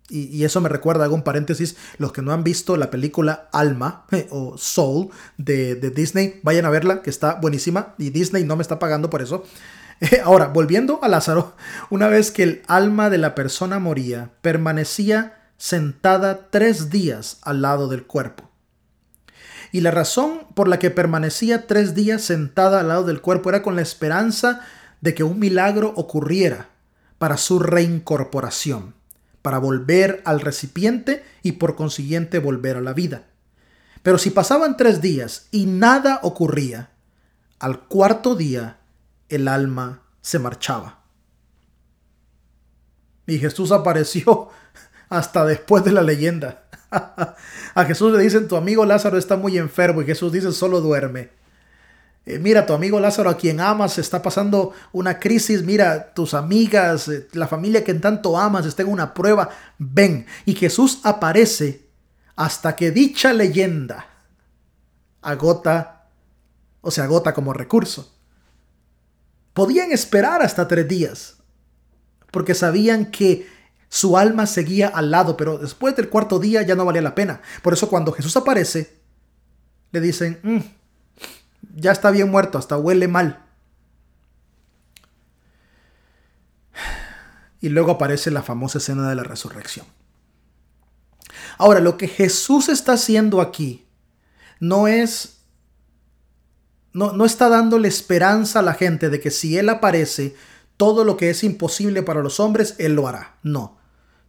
y, 0.10 0.44
eso 0.44 0.62
me 0.62 0.70
recuerda, 0.70 1.06
hago 1.06 1.16
un 1.16 1.24
paréntesis, 1.24 1.76
los 1.98 2.12
que 2.12 2.22
no 2.22 2.32
han 2.32 2.44
visto 2.44 2.78
la 2.78 2.90
película 2.90 3.50
Alma 3.52 4.06
o 4.30 4.58
Soul 4.58 5.10
de, 5.38 5.76
Disney, 5.76 6.40
vayan 6.44 6.66
a 6.66 6.70
verla, 6.70 7.02
que 7.02 7.10
está 7.10 7.36
buenísima 7.36 7.94
y 7.98 8.10
Disney 8.10 8.44
no 8.44 8.56
me 8.56 8.62
está 8.62 8.80
pagando 8.80 9.10
por 9.10 9.22
eso. 9.22 9.44
Ahora, 10.24 10.48
volviendo 10.48 11.00
a 11.04 11.08
Lázaro, 11.08 11.56
una 11.90 12.08
vez 12.08 12.32
que 12.32 12.44
el 12.44 12.64
alma 12.68 13.10
de 13.10 13.18
la 13.18 13.36
persona 13.36 13.80
moría, 13.80 14.32
permanecía 14.42 15.38
sentada 15.58 16.50
tres 16.50 16.90
días 16.90 17.38
al 17.42 17.62
lado 17.62 17.88
del 17.88 18.06
cuerpo. 18.06 18.50
Y 19.72 19.82
la 19.82 19.92
razón 19.92 20.48
por 20.56 20.68
la 20.68 20.80
que 20.80 20.90
permanecía 20.90 21.68
tres 21.68 21.94
días 21.94 22.24
sentada 22.24 22.80
al 22.80 22.88
lado 22.88 23.04
del 23.04 23.22
cuerpo 23.22 23.50
era 23.50 23.62
con 23.62 23.76
la 23.76 23.84
esperanza 23.84 24.62
de 25.02 25.14
que 25.14 25.24
un 25.24 25.38
milagro 25.38 25.94
ocurriera 25.96 26.70
para 27.20 27.38
su 27.38 27.60
reincorporación 27.60 28.99
para 29.42 29.58
volver 29.58 30.22
al 30.26 30.42
recipiente 30.42 31.24
y 31.44 31.54
por 31.54 31.76
consiguiente 31.76 32.40
volver 32.40 32.78
a 32.78 32.82
la 32.82 32.94
vida. 32.94 33.24
Pero 34.04 34.18
si 34.18 34.30
pasaban 34.30 34.78
tres 34.78 35.02
días 35.02 35.48
y 35.52 35.66
nada 35.66 36.20
ocurría, 36.24 36.92
al 37.60 37.82
cuarto 37.82 38.36
día 38.36 38.78
el 39.28 39.48
alma 39.48 40.04
se 40.22 40.40
marchaba. 40.40 41.04
Y 43.28 43.38
Jesús 43.38 43.72
apareció 43.72 44.50
hasta 45.10 45.46
después 45.46 45.84
de 45.84 45.92
la 45.92 46.02
leyenda. 46.02 46.64
A 47.76 47.86
Jesús 47.86 48.12
le 48.12 48.24
dicen, 48.24 48.48
tu 48.48 48.56
amigo 48.56 48.86
Lázaro 48.86 49.18
está 49.18 49.36
muy 49.36 49.58
enfermo 49.58 50.02
y 50.02 50.06
Jesús 50.06 50.32
dice, 50.32 50.52
solo 50.52 50.82
duerme. 50.82 51.30
Eh, 52.30 52.38
mira, 52.38 52.68
tu 52.68 52.74
amigo 52.74 53.00
Lázaro 53.00 53.28
a 53.32 53.38
quien 53.38 53.60
amas 53.60 53.98
está 53.98 54.22
pasando 54.22 54.72
una 54.92 55.18
crisis, 55.18 55.64
mira, 55.64 56.14
tus 56.14 56.36
amigas, 56.36 57.08
eh, 57.08 57.28
la 57.34 57.48
familia 57.48 57.84
que 57.84 57.92
tanto 57.96 58.38
amas 58.38 58.68
está 58.68 58.84
en 58.84 58.90
una 58.90 59.16
prueba, 59.16 59.50
ven. 59.80 60.28
Y 60.46 60.54
Jesús 60.54 61.00
aparece 61.04 61.90
hasta 62.36 62.76
que 62.76 62.92
dicha 62.92 63.34
leyenda 63.34 64.06
agota 65.24 66.08
o 66.82 66.92
se 66.92 67.02
agota 67.02 67.34
como 67.34 67.52
recurso. 67.52 68.16
Podían 69.54 69.92
esperar 69.92 70.44
hasta 70.44 70.68
tres 70.68 70.88
días, 70.88 71.38
porque 72.30 72.54
sabían 72.54 73.10
que 73.10 73.48
su 73.90 74.20
alma 74.20 74.46
seguía 74.46 74.90
al 74.90 75.10
lado, 75.10 75.36
pero 75.36 75.58
después 75.58 75.96
del 75.96 76.10
cuarto 76.10 76.38
día 76.38 76.62
ya 76.62 76.76
no 76.76 76.86
valía 76.86 77.02
la 77.02 77.16
pena. 77.16 77.42
Por 77.64 77.74
eso 77.74 77.90
cuando 77.90 78.12
Jesús 78.12 78.38
aparece, 78.38 79.00
le 79.92 80.00
dicen, 80.00 80.40
mm, 80.44 80.79
ya 81.80 81.92
está 81.92 82.12
bien 82.12 82.30
muerto, 82.30 82.58
hasta 82.58 82.78
huele 82.78 83.08
mal. 83.08 83.46
Y 87.62 87.70
luego 87.70 87.92
aparece 87.92 88.32
la 88.32 88.42
famosa 88.42 88.78
escena 88.78 89.10
de 89.10 89.16
la 89.16 89.24
resurrección. 89.24 89.86
Ahora, 91.58 91.82
lo 91.82 91.98
que 91.98 92.08
Jesús 92.08 92.70
está 92.70 92.94
haciendo 92.94 93.42
aquí 93.42 93.86
no 94.60 94.88
es... 94.88 95.36
No, 96.92 97.12
no 97.12 97.26
está 97.26 97.50
dándole 97.50 97.88
esperanza 97.88 98.60
a 98.60 98.64
la 98.64 98.74
gente 98.74 99.10
de 99.10 99.20
que 99.20 99.30
si 99.30 99.58
Él 99.58 99.70
aparece, 99.70 100.36
todo 100.76 101.04
lo 101.04 101.18
que 101.18 101.30
es 101.30 101.44
imposible 101.44 102.02
para 102.02 102.24
los 102.24 102.40
hombres, 102.40 102.76
Él 102.80 102.94
lo 102.96 103.08
hará. 103.08 103.36
No. 103.44 103.78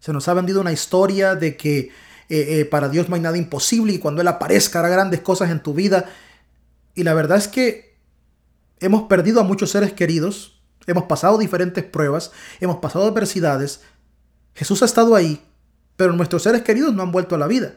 Se 0.01 0.13
nos 0.13 0.29
ha 0.29 0.35
vendido 0.35 0.61
una 0.61 0.73
historia 0.73 1.37
de 1.37 1.57
que 1.57 1.79
eh, 1.79 2.61
eh, 2.61 2.65
para 2.65 2.89
Dios 2.89 3.09
no 3.09 3.15
hay 3.15 3.21
nada 3.21 3.39
imposible 3.39 3.93
y 3.93 3.99
cuando 3.99 4.21
Él 4.21 4.29
aparezca 4.29 4.81
hará 4.81 4.89
grandes 4.89 5.21
cosas 5.21 5.51
en 5.51 5.61
tu 5.61 5.75
vida. 5.75 6.11
Y 6.95 7.05
la 7.05 7.15
verdad 7.15 7.39
es 7.39 7.49
que 7.49 7.99
hemos 8.81 9.05
perdido 9.05 9.41
a 9.41 9.45
muchos 9.45 9.71
seres 9.71 9.93
queridos, 9.93 10.61
hemos 10.87 11.05
pasado 11.05 11.39
diferentes 11.39 11.85
pruebas, 11.85 12.33
hemos 12.61 12.79
pasado 12.79 13.07
adversidades. 13.07 13.83
Jesús 14.55 14.83
ha 14.83 14.87
estado 14.87 15.15
ahí, 15.15 15.43
pero 15.97 16.13
nuestros 16.13 16.43
seres 16.43 16.63
queridos 16.63 16.95
no 16.95 17.03
han 17.03 17.13
vuelto 17.13 17.35
a 17.35 17.39
la 17.39 17.47
vida. 17.47 17.77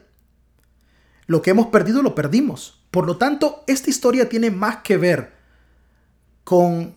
Lo 1.27 1.41
que 1.41 1.51
hemos 1.51 1.67
perdido 1.67 2.01
lo 2.01 2.15
perdimos. 2.15 2.85
Por 2.91 3.05
lo 3.05 3.17
tanto, 3.17 3.63
esta 3.67 3.89
historia 3.89 4.29
tiene 4.29 4.51
más 4.51 4.77
que 4.77 4.97
ver 4.97 5.33
con, 6.43 6.95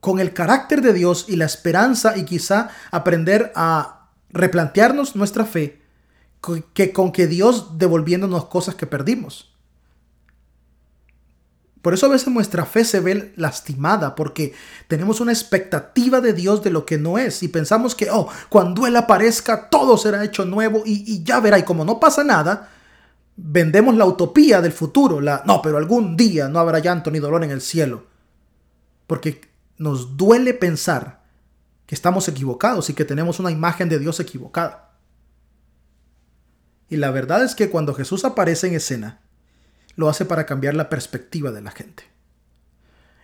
con 0.00 0.20
el 0.20 0.32
carácter 0.32 0.80
de 0.80 0.92
Dios 0.92 1.26
y 1.28 1.36
la 1.36 1.44
esperanza 1.44 2.16
y 2.16 2.24
quizá 2.24 2.70
aprender 2.90 3.52
a 3.54 4.10
replantearnos 4.30 5.16
nuestra 5.16 5.44
fe 5.44 5.82
que 6.74 6.92
con 6.92 7.12
que 7.12 7.26
Dios 7.26 7.78
devolviéndonos 7.78 8.46
cosas 8.46 8.74
que 8.74 8.86
perdimos. 8.86 9.53
Por 11.84 11.92
eso 11.92 12.06
a 12.06 12.08
veces 12.08 12.28
nuestra 12.28 12.64
fe 12.64 12.82
se 12.82 13.00
ve 13.00 13.34
lastimada 13.36 14.14
porque 14.14 14.54
tenemos 14.88 15.20
una 15.20 15.32
expectativa 15.32 16.22
de 16.22 16.32
Dios 16.32 16.62
de 16.62 16.70
lo 16.70 16.86
que 16.86 16.96
no 16.96 17.18
es 17.18 17.42
y 17.42 17.48
pensamos 17.48 17.94
que, 17.94 18.10
oh, 18.10 18.26
cuando 18.48 18.86
Él 18.86 18.96
aparezca 18.96 19.68
todo 19.68 19.98
será 19.98 20.24
hecho 20.24 20.46
nuevo 20.46 20.82
y, 20.86 21.22
ya 21.24 21.40
verá 21.40 21.58
y 21.58 21.64
como 21.64 21.84
no 21.84 22.00
pasa 22.00 22.24
nada, 22.24 22.70
vendemos 23.36 23.96
la 23.96 24.06
utopía 24.06 24.62
del 24.62 24.72
futuro, 24.72 25.20
la, 25.20 25.42
no, 25.44 25.60
pero 25.60 25.76
algún 25.76 26.16
día 26.16 26.48
no 26.48 26.58
habrá 26.58 26.78
llanto 26.78 27.10
ni 27.10 27.18
dolor 27.18 27.44
en 27.44 27.50
el 27.50 27.60
cielo. 27.60 28.06
Porque 29.06 29.42
nos 29.76 30.16
duele 30.16 30.54
pensar 30.54 31.22
que 31.84 31.94
estamos 31.94 32.26
equivocados 32.28 32.88
y 32.88 32.94
que 32.94 33.04
tenemos 33.04 33.40
una 33.40 33.50
imagen 33.50 33.90
de 33.90 33.98
Dios 33.98 34.18
equivocada. 34.20 34.94
Y 36.88 36.96
la 36.96 37.10
verdad 37.10 37.44
es 37.44 37.54
que 37.54 37.68
cuando 37.68 37.92
Jesús 37.92 38.24
aparece 38.24 38.68
en 38.68 38.74
escena, 38.74 39.20
lo 39.96 40.08
hace 40.08 40.24
para 40.24 40.46
cambiar 40.46 40.74
la 40.74 40.88
perspectiva 40.88 41.50
de 41.52 41.62
la 41.62 41.70
gente. 41.70 42.04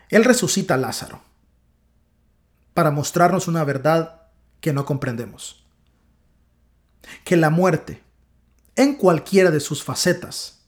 Él 0.09 0.25
resucita 0.25 0.75
a 0.75 0.79
Lázaro 0.79 1.23
para 2.75 2.91
mostrarnos 2.91 3.49
una 3.49 3.65
verdad 3.65 4.29
que 4.61 4.73
no 4.73 4.85
comprendemos. 4.85 5.65
Que 7.25 7.37
la 7.37 7.51
muerte, 7.51 8.03
en 8.77 8.95
cualquiera 8.95 9.51
de 9.51 9.61
sus 9.61 9.83
facetas, 9.83 10.67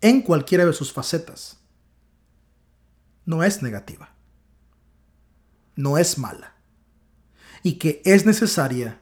en 0.00 0.22
cualquiera 0.22 0.64
de 0.64 0.72
sus 0.72 0.92
facetas, 0.92 1.58
no 3.24 3.44
es 3.44 3.62
negativa. 3.62 4.14
no 5.76 5.98
es 5.98 6.18
mala 6.18 6.54
y 7.62 7.74
que 7.74 8.02
es 8.04 8.26
necesaria 8.26 9.00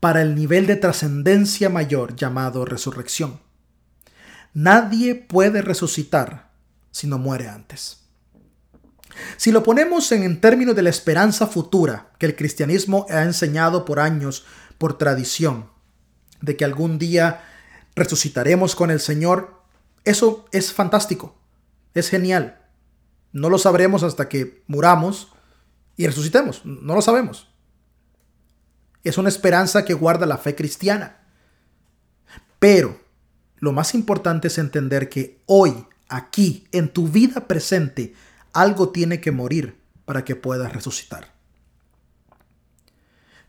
para 0.00 0.22
el 0.22 0.34
nivel 0.34 0.66
de 0.66 0.76
trascendencia 0.76 1.68
mayor 1.68 2.16
llamado 2.16 2.64
resurrección. 2.64 3.40
Nadie 4.54 5.14
puede 5.14 5.62
resucitar 5.62 6.50
si 6.90 7.06
no 7.06 7.18
muere 7.18 7.48
antes. 7.48 8.02
Si 9.36 9.50
lo 9.50 9.62
ponemos 9.62 10.10
en, 10.12 10.40
términos 10.40 10.76
de 10.76 10.82
la 10.82 10.90
esperanza 10.90 11.46
futura 11.46 12.10
que 12.18 12.26
el 12.26 12.36
cristianismo 12.36 13.06
ha 13.10 13.22
enseñado 13.22 13.84
por 13.84 14.00
años, 14.00 14.44
por 14.78 14.98
tradición, 14.98 15.70
de 16.40 16.56
que 16.56 16.64
algún 16.64 16.98
día 16.98 17.42
resucitaremos 17.94 18.74
con 18.74 18.90
el 18.90 19.00
Señor, 19.00 19.62
eso 20.04 20.46
es 20.52 20.72
fantástico, 20.72 21.36
es 21.94 22.08
genial. 22.08 22.60
No 23.32 23.48
lo 23.48 23.58
sabremos 23.58 24.02
hasta 24.02 24.28
que 24.28 24.62
muramos 24.66 25.32
y 25.96 26.06
resucitemos, 26.06 26.64
no 26.64 26.94
lo 26.94 27.02
sabemos. 27.02 27.48
Es 29.04 29.18
una 29.18 29.28
esperanza 29.28 29.84
que 29.84 29.94
guarda 29.94 30.26
la 30.26 30.38
fe 30.38 30.54
cristiana. 30.54 31.18
Pero 32.58 33.01
lo 33.62 33.70
más 33.70 33.94
importante 33.94 34.48
es 34.48 34.58
entender 34.58 35.08
que 35.08 35.40
hoy, 35.46 35.86
aquí, 36.08 36.66
en 36.72 36.88
tu 36.88 37.06
vida 37.06 37.46
presente, 37.46 38.12
algo 38.52 38.88
tiene 38.88 39.20
que 39.20 39.30
morir 39.30 39.78
para 40.04 40.24
que 40.24 40.34
puedas 40.34 40.72
resucitar. 40.72 41.32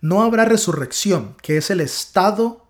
No 0.02 0.22
habrá 0.22 0.46
resurrección, 0.46 1.36
que 1.42 1.58
es 1.58 1.72
el 1.72 1.82
estado 1.82 2.68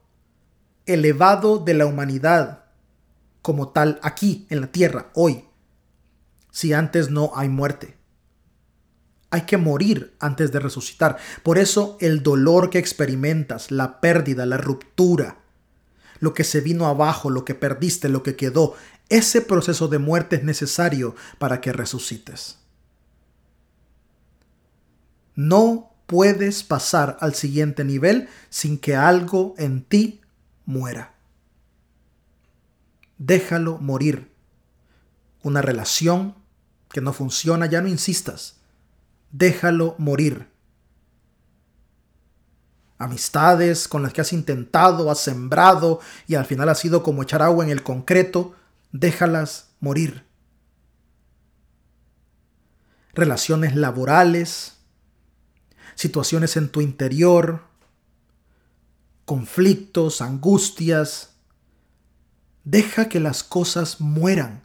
elevado 0.85 1.57
de 1.57 1.73
la 1.73 1.85
humanidad 1.85 2.63
como 3.41 3.73
tal 3.73 3.99
aquí 4.03 4.47
en 4.49 4.61
la 4.61 4.67
tierra, 4.67 5.11
hoy, 5.13 5.43
si 6.49 6.71
antes 6.71 7.09
no 7.09 7.33
hay 7.35 7.49
muerte. 7.49 7.97
Hay 9.31 9.41
que 9.41 9.57
morir 9.57 10.15
antes 10.21 10.53
de 10.53 10.61
resucitar. 10.61 11.17
Por 11.43 11.57
eso 11.57 11.97
el 11.99 12.23
dolor 12.23 12.69
que 12.69 12.79
experimentas, 12.79 13.69
la 13.69 13.99
pérdida, 13.99 14.45
la 14.45 14.55
ruptura, 14.55 15.42
lo 16.23 16.33
que 16.33 16.45
se 16.45 16.61
vino 16.61 16.85
abajo, 16.85 17.29
lo 17.29 17.43
que 17.43 17.53
perdiste, 17.53 18.07
lo 18.07 18.23
que 18.23 18.37
quedó, 18.37 18.75
ese 19.09 19.41
proceso 19.41 19.89
de 19.89 19.99
muerte 19.99 20.37
es 20.37 20.43
necesario 20.45 21.17
para 21.37 21.59
que 21.59 21.73
resucites. 21.73 22.59
No 25.35 25.91
puedes 26.07 26.63
pasar 26.63 27.17
al 27.19 27.35
siguiente 27.35 27.83
nivel 27.83 28.29
sin 28.49 28.77
que 28.77 28.95
algo 28.95 29.53
en 29.57 29.83
ti 29.83 30.21
muera. 30.65 31.13
Déjalo 33.17 33.77
morir. 33.79 34.31
Una 35.41 35.61
relación 35.61 36.35
que 36.89 37.01
no 37.01 37.11
funciona, 37.11 37.65
ya 37.65 37.81
no 37.81 37.89
insistas. 37.89 38.61
Déjalo 39.33 39.95
morir. 39.97 40.47
Amistades 42.97 43.87
con 43.87 44.03
las 44.03 44.13
que 44.13 44.21
has 44.21 44.33
intentado, 44.33 45.11
has 45.11 45.19
sembrado 45.19 45.99
y 46.27 46.35
al 46.35 46.45
final 46.45 46.69
ha 46.69 46.75
sido 46.75 47.03
como 47.03 47.23
echar 47.23 47.41
agua 47.41 47.63
en 47.63 47.71
el 47.71 47.83
concreto, 47.83 48.55
déjalas 48.91 49.69
morir. 49.79 50.25
Relaciones 53.13 53.75
laborales, 53.75 54.77
situaciones 55.95 56.57
en 56.57 56.69
tu 56.69 56.81
interior, 56.81 57.61
conflictos, 59.25 60.21
angustias. 60.21 61.31
Deja 62.63 63.09
que 63.09 63.19
las 63.19 63.43
cosas 63.43 63.99
mueran 63.99 64.63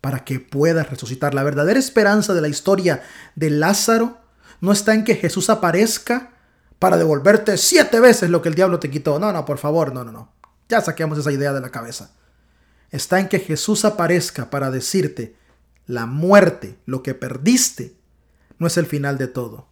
para 0.00 0.24
que 0.24 0.40
puedas 0.40 0.88
resucitar. 0.88 1.34
La 1.34 1.42
verdadera 1.42 1.78
esperanza 1.78 2.34
de 2.34 2.40
la 2.40 2.48
historia 2.48 3.02
de 3.34 3.50
Lázaro 3.50 4.18
no 4.60 4.72
está 4.72 4.94
en 4.94 5.04
que 5.04 5.16
Jesús 5.16 5.50
aparezca 5.50 6.32
para 6.80 6.96
devolverte 6.96 7.56
siete 7.56 8.00
veces 8.00 8.28
lo 8.28 8.42
que 8.42 8.48
el 8.48 8.56
diablo 8.56 8.80
te 8.80 8.90
quitó. 8.90 9.20
No, 9.20 9.32
no, 9.32 9.44
por 9.44 9.58
favor, 9.58 9.94
no, 9.94 10.02
no, 10.02 10.10
no. 10.10 10.32
Ya 10.68 10.80
saquemos 10.80 11.16
esa 11.18 11.30
idea 11.30 11.52
de 11.52 11.60
la 11.60 11.70
cabeza 11.70 12.10
está 12.90 13.20
en 13.20 13.28
que 13.28 13.38
Jesús 13.38 13.84
aparezca 13.84 14.50
para 14.50 14.70
decirte, 14.70 15.36
la 15.86 16.06
muerte, 16.06 16.78
lo 16.86 17.02
que 17.02 17.14
perdiste, 17.14 17.94
no 18.58 18.66
es 18.66 18.76
el 18.76 18.86
final 18.86 19.18
de 19.18 19.28
todo. 19.28 19.68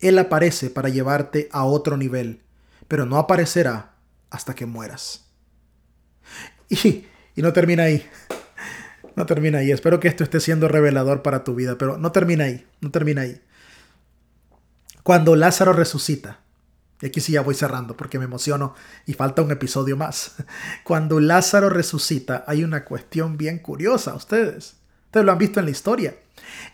Él 0.00 0.18
aparece 0.18 0.70
para 0.70 0.88
llevarte 0.88 1.48
a 1.52 1.64
otro 1.64 1.96
nivel, 1.96 2.42
pero 2.88 3.04
no 3.04 3.18
aparecerá 3.18 3.94
hasta 4.30 4.54
que 4.54 4.66
mueras. 4.66 5.26
Y, 6.68 7.04
y 7.34 7.42
no 7.42 7.52
termina 7.52 7.84
ahí. 7.84 8.08
No 9.16 9.26
termina 9.26 9.58
ahí. 9.58 9.72
Espero 9.72 9.98
que 9.98 10.06
esto 10.06 10.22
esté 10.22 10.38
siendo 10.38 10.68
revelador 10.68 11.20
para 11.20 11.42
tu 11.42 11.56
vida, 11.56 11.76
pero 11.76 11.98
no 11.98 12.12
termina 12.12 12.44
ahí. 12.44 12.64
No 12.80 12.92
termina 12.92 13.22
ahí. 13.22 13.40
Cuando 15.02 15.36
Lázaro 15.36 15.72
resucita, 15.72 16.40
y 17.00 17.06
aquí 17.06 17.20
sí 17.20 17.32
ya 17.32 17.40
voy 17.40 17.54
cerrando 17.54 17.96
porque 17.96 18.18
me 18.18 18.26
emociono 18.26 18.74
y 19.06 19.14
falta 19.14 19.42
un 19.42 19.50
episodio 19.50 19.96
más. 19.96 20.34
Cuando 20.84 21.20
Lázaro 21.20 21.70
resucita 21.70 22.44
hay 22.46 22.62
una 22.62 22.84
cuestión 22.84 23.36
bien 23.36 23.58
curiosa, 23.58 24.14
ustedes. 24.14 24.76
Ustedes 25.06 25.26
lo 25.26 25.32
han 25.32 25.38
visto 25.38 25.60
en 25.60 25.66
la 25.66 25.72
historia. 25.72 26.14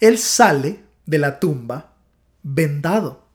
Él 0.01 0.19
sale 0.19 0.85
de 1.07 1.19
la 1.19 1.39
tumba 1.39 1.95
vendado. 2.43 3.27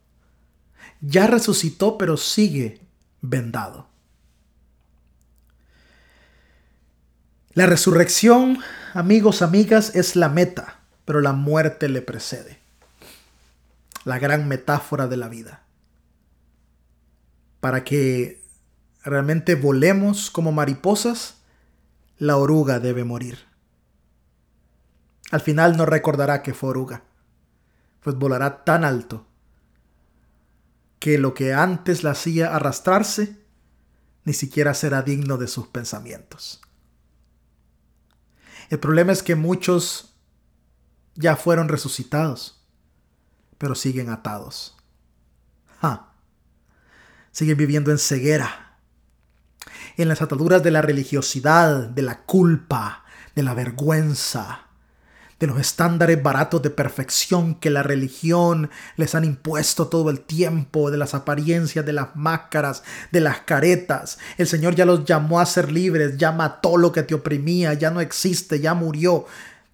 Ya 1.00 1.28
resucitó 1.28 1.98
pero 1.98 2.18
sigue 2.18 2.82
vendado. 3.22 3.88
La 7.54 7.66
resurrección, 7.66 8.60
amigos, 8.94 9.42
amigas, 9.42 9.96
es 9.96 10.16
la 10.16 10.30
meta, 10.30 10.80
pero 11.04 11.20
la 11.20 11.34
muerte 11.34 11.90
le 11.90 12.02
precede. 12.02 12.61
La 14.04 14.20
gran 14.20 14.48
metáfora 14.48 15.08
de 15.08 15.18
la 15.18 15.30
vida 15.30 15.66
para 17.62 17.84
que 17.86 18.44
realmente 19.04 19.56
volemos 19.56 20.30
como 20.30 20.52
mariposas, 20.52 21.38
la 22.18 22.36
oruga 22.36 22.80
debe 22.80 23.06
morir. 23.06 23.40
Al 25.32 25.40
final 25.40 25.78
no 25.78 25.86
recordará 25.86 26.44
que 26.44 26.54
fue 26.54 26.72
oruga, 26.72 27.04
pues 28.02 28.18
volará 28.18 28.66
tan 28.66 28.84
alto 28.84 29.26
que 31.00 31.18
lo 31.18 31.34
que 31.34 31.54
antes 31.54 32.04
la 32.04 32.12
hacía 32.12 32.54
arrastrarse 32.54 33.40
ni 34.24 34.34
siquiera 34.34 34.74
será 34.74 35.02
digno 35.02 35.38
de 35.38 35.48
sus 35.48 35.68
pensamientos. 35.68 36.62
El 38.70 38.80
problema 38.80 39.12
es 39.12 39.24
que 39.24 39.36
muchos 39.36 40.16
ya 41.16 41.36
fueron 41.36 41.70
resucitados, 41.70 42.61
pero 43.62 43.76
siguen 43.76 44.10
atados. 44.10 44.76
Siguen 47.32 47.58
viviendo 47.58 47.92
en 47.92 48.00
ceguera, 48.00 48.78
en 49.98 50.10
las 50.10 50.22
ataduras 50.22 50.64
de 50.64 50.72
la 50.72 50.82
religiosidad, 50.82 51.88
de 51.88 52.02
la 52.02 52.24
culpa, 52.24 53.06
de 53.36 53.44
la 53.44 53.54
vergüenza, 53.54 54.68
de 55.40 55.48
los 55.48 55.60
estándares 55.60 56.22
baratos 56.22 56.64
de 56.64 56.72
perfección 56.72 57.54
que 57.56 57.70
la 57.70 57.84
religión 57.84 58.72
les 58.98 59.14
han 59.14 59.26
impuesto 59.26 59.88
todo 59.88 60.10
el 60.10 60.22
tiempo, 60.22 60.90
de 60.90 60.98
las 60.98 61.14
apariencias, 61.14 61.86
de 61.86 61.94
las 61.94 62.16
máscaras, 62.16 62.84
de 63.12 63.22
las 63.22 63.42
caretas. 63.42 64.18
El 64.38 64.48
Señor 64.48 64.76
ya 64.76 64.86
los 64.86 65.06
llamó 65.06 65.40
a 65.40 65.46
ser 65.46 65.72
libres, 65.72 66.18
ya 66.18 66.32
mató 66.32 66.78
lo 66.78 66.92
que 66.92 67.04
te 67.04 67.14
oprimía, 67.14 67.76
ya 67.76 67.92
no 67.92 68.02
existe, 68.02 68.60
ya 68.60 68.74
murió 68.74 69.26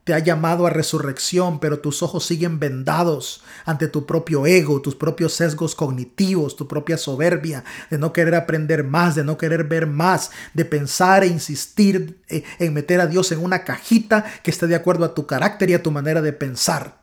te 0.08 0.14
ha 0.14 0.20
llamado 0.20 0.66
a 0.66 0.70
resurrección, 0.70 1.60
pero 1.60 1.80
tus 1.82 2.02
ojos 2.02 2.26
siguen 2.26 2.60
vendados 2.60 3.44
ante 3.66 3.90
tu 3.90 4.06
propio 4.06 4.46
ego, 4.46 4.82
tus 4.82 4.96
propios 4.96 5.34
sesgos 5.34 5.76
cognitivos, 5.76 6.56
tu 6.56 6.66
propia 6.66 6.98
soberbia, 6.98 7.66
de 7.90 7.98
no 7.98 8.14
querer 8.14 8.36
aprender 8.36 8.86
más, 8.86 9.16
de 9.16 9.26
no 9.26 9.38
querer 9.38 9.66
ver 9.66 9.86
más, 9.86 10.32
de 10.54 10.64
pensar 10.64 11.26
e 11.26 11.28
insistir 11.28 12.22
eh, 12.30 12.46
en 12.58 12.74
meter 12.74 13.02
a 13.02 13.08
Dios 13.08 13.34
en 13.34 13.44
una 13.44 13.66
cajita 13.66 14.24
que 14.44 14.50
esté 14.50 14.66
de 14.66 14.76
acuerdo 14.76 15.04
a 15.04 15.14
tu 15.14 15.28
carácter 15.28 15.72
y 15.72 15.74
a 15.74 15.84
tu 15.84 15.92
manera 15.92 16.22
de 16.22 16.32
pensar. 16.32 17.02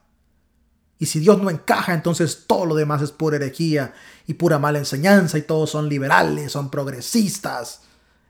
Y 0.98 1.04
si 1.04 1.20
Dios 1.20 1.42
no 1.42 1.50
encaja, 1.50 1.92
entonces 1.92 2.44
todo 2.46 2.64
lo 2.64 2.74
demás 2.74 3.02
es 3.02 3.12
pura 3.12 3.36
herejía 3.36 3.92
y 4.26 4.32
pura 4.32 4.58
mala 4.58 4.78
enseñanza 4.78 5.36
y 5.36 5.42
todos 5.42 5.68
son 5.68 5.90
liberales, 5.90 6.52
son 6.52 6.70
progresistas. 6.70 7.82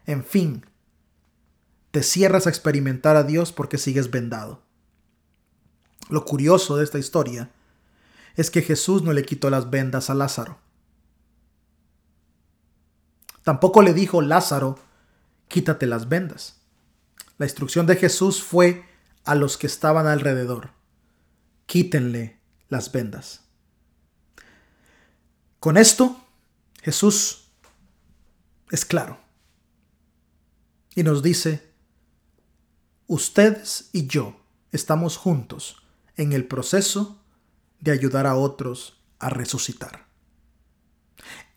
En 0.05 0.25
fin, 0.25 0.65
te 1.93 2.03
cierras 2.03 2.49
a 2.49 2.51
experimentar 2.51 3.15
a 3.15 3.23
Dios 3.23 3.53
porque 3.53 3.79
sigues 3.79 4.11
vendado. 4.11 4.64
Lo 6.09 6.25
curioso 6.25 6.77
de 6.77 6.85
esta 6.85 6.99
historia 6.99 7.51
es 8.37 8.51
que 8.51 8.63
Jesús 8.63 9.03
no 9.03 9.13
le 9.13 9.25
quitó 9.25 9.51
las 9.51 9.71
vendas 9.71 10.11
a 10.11 10.15
Lázaro. 10.15 10.59
Tampoco 13.43 13.83
le 13.83 13.95
dijo, 13.95 14.23
Lázaro, 14.23 14.79
quítate 15.49 15.87
las 15.87 16.09
vendas. 16.09 16.61
La 17.39 17.47
instrucción 17.47 17.87
de 17.87 17.97
Jesús 17.97 18.43
fue 18.43 18.85
a 19.25 19.35
los 19.35 19.57
que 19.57 19.67
estaban 19.67 20.07
alrededor, 20.07 20.71
quítenle 21.67 22.41
las 22.69 22.93
vendas. 22.93 23.43
Con 25.61 25.77
esto, 25.77 26.21
Jesús 26.83 27.49
es 28.71 28.85
claro 28.85 29.19
y 30.95 31.03
nos 31.03 31.23
dice, 31.23 31.73
ustedes 33.07 33.89
y 33.93 34.07
yo 34.07 34.41
estamos 34.73 35.17
juntos 35.17 35.84
en 36.17 36.33
el 36.33 36.47
proceso 36.47 37.23
de 37.81 37.93
ayudar 37.93 38.27
a 38.27 38.35
otros 38.37 39.01
a 39.19 39.31
resucitar. 39.31 40.07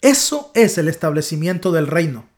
Eso 0.02 0.52
es 0.54 0.78
el 0.78 0.88
establecimiento 0.88 1.72
del 1.72 1.88
reino. 1.88 2.30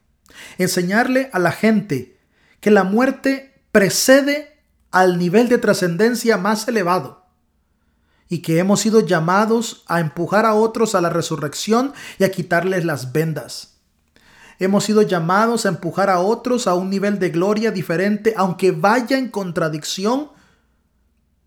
Enseñarle 0.58 1.30
a 1.34 1.40
la 1.40 1.52
gente 1.52 2.18
que 2.62 2.72
la 2.72 2.84
muerte 2.84 3.62
precede 3.72 4.60
al 4.92 5.18
nivel 5.18 5.50
de 5.50 5.58
trascendencia 5.58 6.38
más 6.38 6.68
elevado 6.68 7.26
y 8.28 8.40
que 8.40 8.60
hemos 8.60 8.82
sido 8.82 9.06
llamados 9.06 9.84
a 9.88 10.00
empujar 10.00 10.46
a 10.46 10.54
otros 10.54 10.96
a 10.96 11.02
la 11.02 11.10
resurrección 11.10 11.94
y 12.20 12.24
a 12.24 12.32
quitarles 12.32 12.86
las 12.86 13.12
vendas. 13.12 13.80
Hemos 14.60 14.84
sido 14.84 15.02
llamados 15.02 15.66
a 15.66 15.70
empujar 15.70 16.10
a 16.10 16.20
otros 16.20 16.68
a 16.68 16.76
un 16.76 16.90
nivel 16.90 17.18
de 17.18 17.30
gloria 17.30 17.72
diferente, 17.72 18.34
aunque 18.38 18.72
vaya 18.72 19.18
en 19.18 19.30
contradicción 19.30 20.32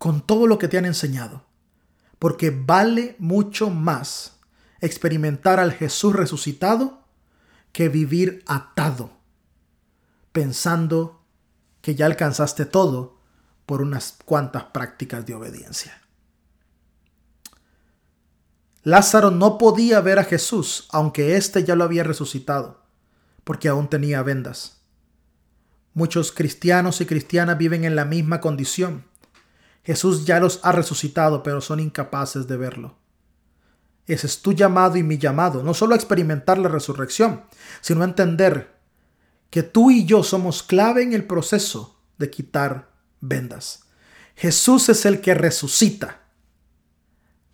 con 0.03 0.19
todo 0.19 0.47
lo 0.47 0.59
que 0.59 0.67
te 0.67 0.77
han 0.77 0.83
enseñado. 0.83 1.45
Porque 2.19 2.51
vale 2.51 3.15
mucho 3.19 3.69
más 3.69 4.37
experimentar 4.81 5.61
al 5.61 5.71
Jesús 5.71 6.13
resucitado 6.13 7.05
que 7.71 7.87
vivir 7.87 8.43
atado, 8.45 9.11
pensando 10.33 11.23
que 11.79 11.95
ya 11.95 12.05
alcanzaste 12.05 12.65
todo 12.65 13.21
por 13.65 13.81
unas 13.81 14.17
cuantas 14.25 14.65
prácticas 14.65 15.25
de 15.25 15.35
obediencia. 15.35 16.01
Lázaro 18.81 19.31
no 19.31 19.57
podía 19.57 20.01
ver 20.01 20.19
a 20.19 20.25
Jesús, 20.25 20.89
aunque 20.91 21.37
éste 21.37 21.63
ya 21.63 21.77
lo 21.77 21.85
había 21.85 22.03
resucitado, 22.03 22.83
porque 23.45 23.69
aún 23.69 23.89
tenía 23.89 24.21
vendas. 24.21 24.81
Muchos 25.93 26.33
cristianos 26.33 26.99
y 26.99 27.05
cristianas 27.05 27.57
viven 27.57 27.85
en 27.85 27.95
la 27.95 28.03
misma 28.03 28.41
condición. 28.41 29.12
Jesús 29.83 30.25
ya 30.25 30.39
los 30.39 30.59
ha 30.63 30.71
resucitado, 30.71 31.43
pero 31.43 31.61
son 31.61 31.79
incapaces 31.79 32.47
de 32.47 32.57
verlo. 32.57 32.97
Ese 34.07 34.27
es 34.27 34.41
tu 34.41 34.53
llamado 34.53 34.97
y 34.97 35.03
mi 35.03 35.17
llamado, 35.17 35.63
no 35.63 35.73
solo 35.73 35.93
a 35.93 35.97
experimentar 35.97 36.57
la 36.57 36.69
resurrección, 36.69 37.43
sino 37.81 38.01
a 38.01 38.05
entender 38.05 38.79
que 39.49 39.63
tú 39.63 39.91
y 39.91 40.05
yo 40.05 40.23
somos 40.23 40.63
clave 40.63 41.03
en 41.03 41.13
el 41.13 41.25
proceso 41.25 42.01
de 42.17 42.29
quitar 42.29 42.91
vendas. 43.21 43.83
Jesús 44.35 44.89
es 44.89 45.05
el 45.05 45.21
que 45.21 45.33
resucita 45.33 46.21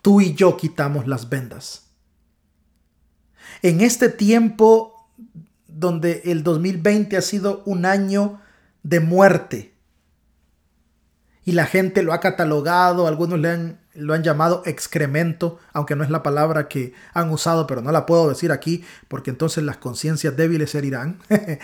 tú 0.02 0.22
y 0.22 0.34
yo 0.34 0.58
quitamos 0.58 1.08
las 1.08 1.30
vendas. 1.30 1.90
En 3.62 3.82
este 3.82 4.10
tiempo 4.10 5.12
donde 5.68 6.22
el 6.26 6.44
2020 6.44 7.18
ha 7.18 7.22
sido 7.22 7.64
un 7.66 7.86
año 7.86 8.42
de 8.84 9.00
muerte 9.00 9.76
y 11.50 11.52
la 11.52 11.66
gente 11.66 12.04
lo 12.04 12.14
ha 12.14 12.20
catalogado, 12.20 13.08
algunos 13.08 13.40
le 13.40 13.50
han, 13.50 13.80
lo 13.96 14.14
han 14.14 14.22
llamado 14.22 14.62
excremento, 14.68 15.58
aunque 15.74 15.96
no 15.96 16.04
es 16.04 16.12
la 16.12 16.22
palabra 16.22 16.68
que 16.68 16.94
han 17.12 17.32
usado, 17.32 17.66
pero 17.66 17.82
no 17.82 17.92
la 17.92 18.06
puedo 18.06 18.30
decir 18.30 18.52
aquí 18.52 18.86
porque 19.08 19.32
entonces 19.32 19.64
las 19.64 19.78
conciencias 19.78 20.38
débiles 20.38 20.70
se 20.70 20.78
herirán. 20.78 21.18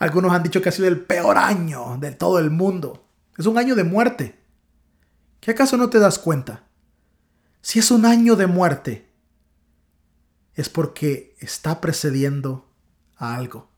algunos 0.00 0.32
han 0.32 0.42
dicho 0.42 0.60
que 0.60 0.68
ha 0.68 0.72
sido 0.72 0.88
el 0.88 1.00
peor 1.00 1.38
año 1.38 1.96
de 2.00 2.10
todo 2.10 2.40
el 2.40 2.50
mundo. 2.50 3.06
Es 3.38 3.46
un 3.46 3.56
año 3.56 3.76
de 3.76 3.84
muerte. 3.84 4.36
¿Qué 5.38 5.52
acaso 5.52 5.76
no 5.76 5.90
te 5.90 6.00
das 6.00 6.18
cuenta? 6.18 6.64
Si 7.62 7.78
es 7.78 7.92
un 7.92 8.06
año 8.06 8.34
de 8.34 8.48
muerte, 8.48 9.12
es 10.54 10.68
porque 10.68 11.36
está 11.38 11.80
precediendo 11.80 12.68
a 13.16 13.36
algo. 13.36 13.70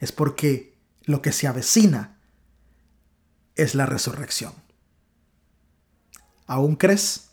Es 0.00 0.12
porque 0.12 0.78
lo 1.04 1.22
que 1.22 1.32
se 1.32 1.46
avecina 1.46 2.17
es 3.58 3.74
la 3.74 3.84
resurrección. 3.84 4.54
¿Aún 6.46 6.76
crees? 6.76 7.28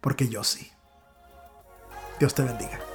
Porque 0.00 0.28
yo 0.28 0.44
sí. 0.44 0.70
Dios 2.20 2.34
te 2.34 2.44
bendiga. 2.44 2.91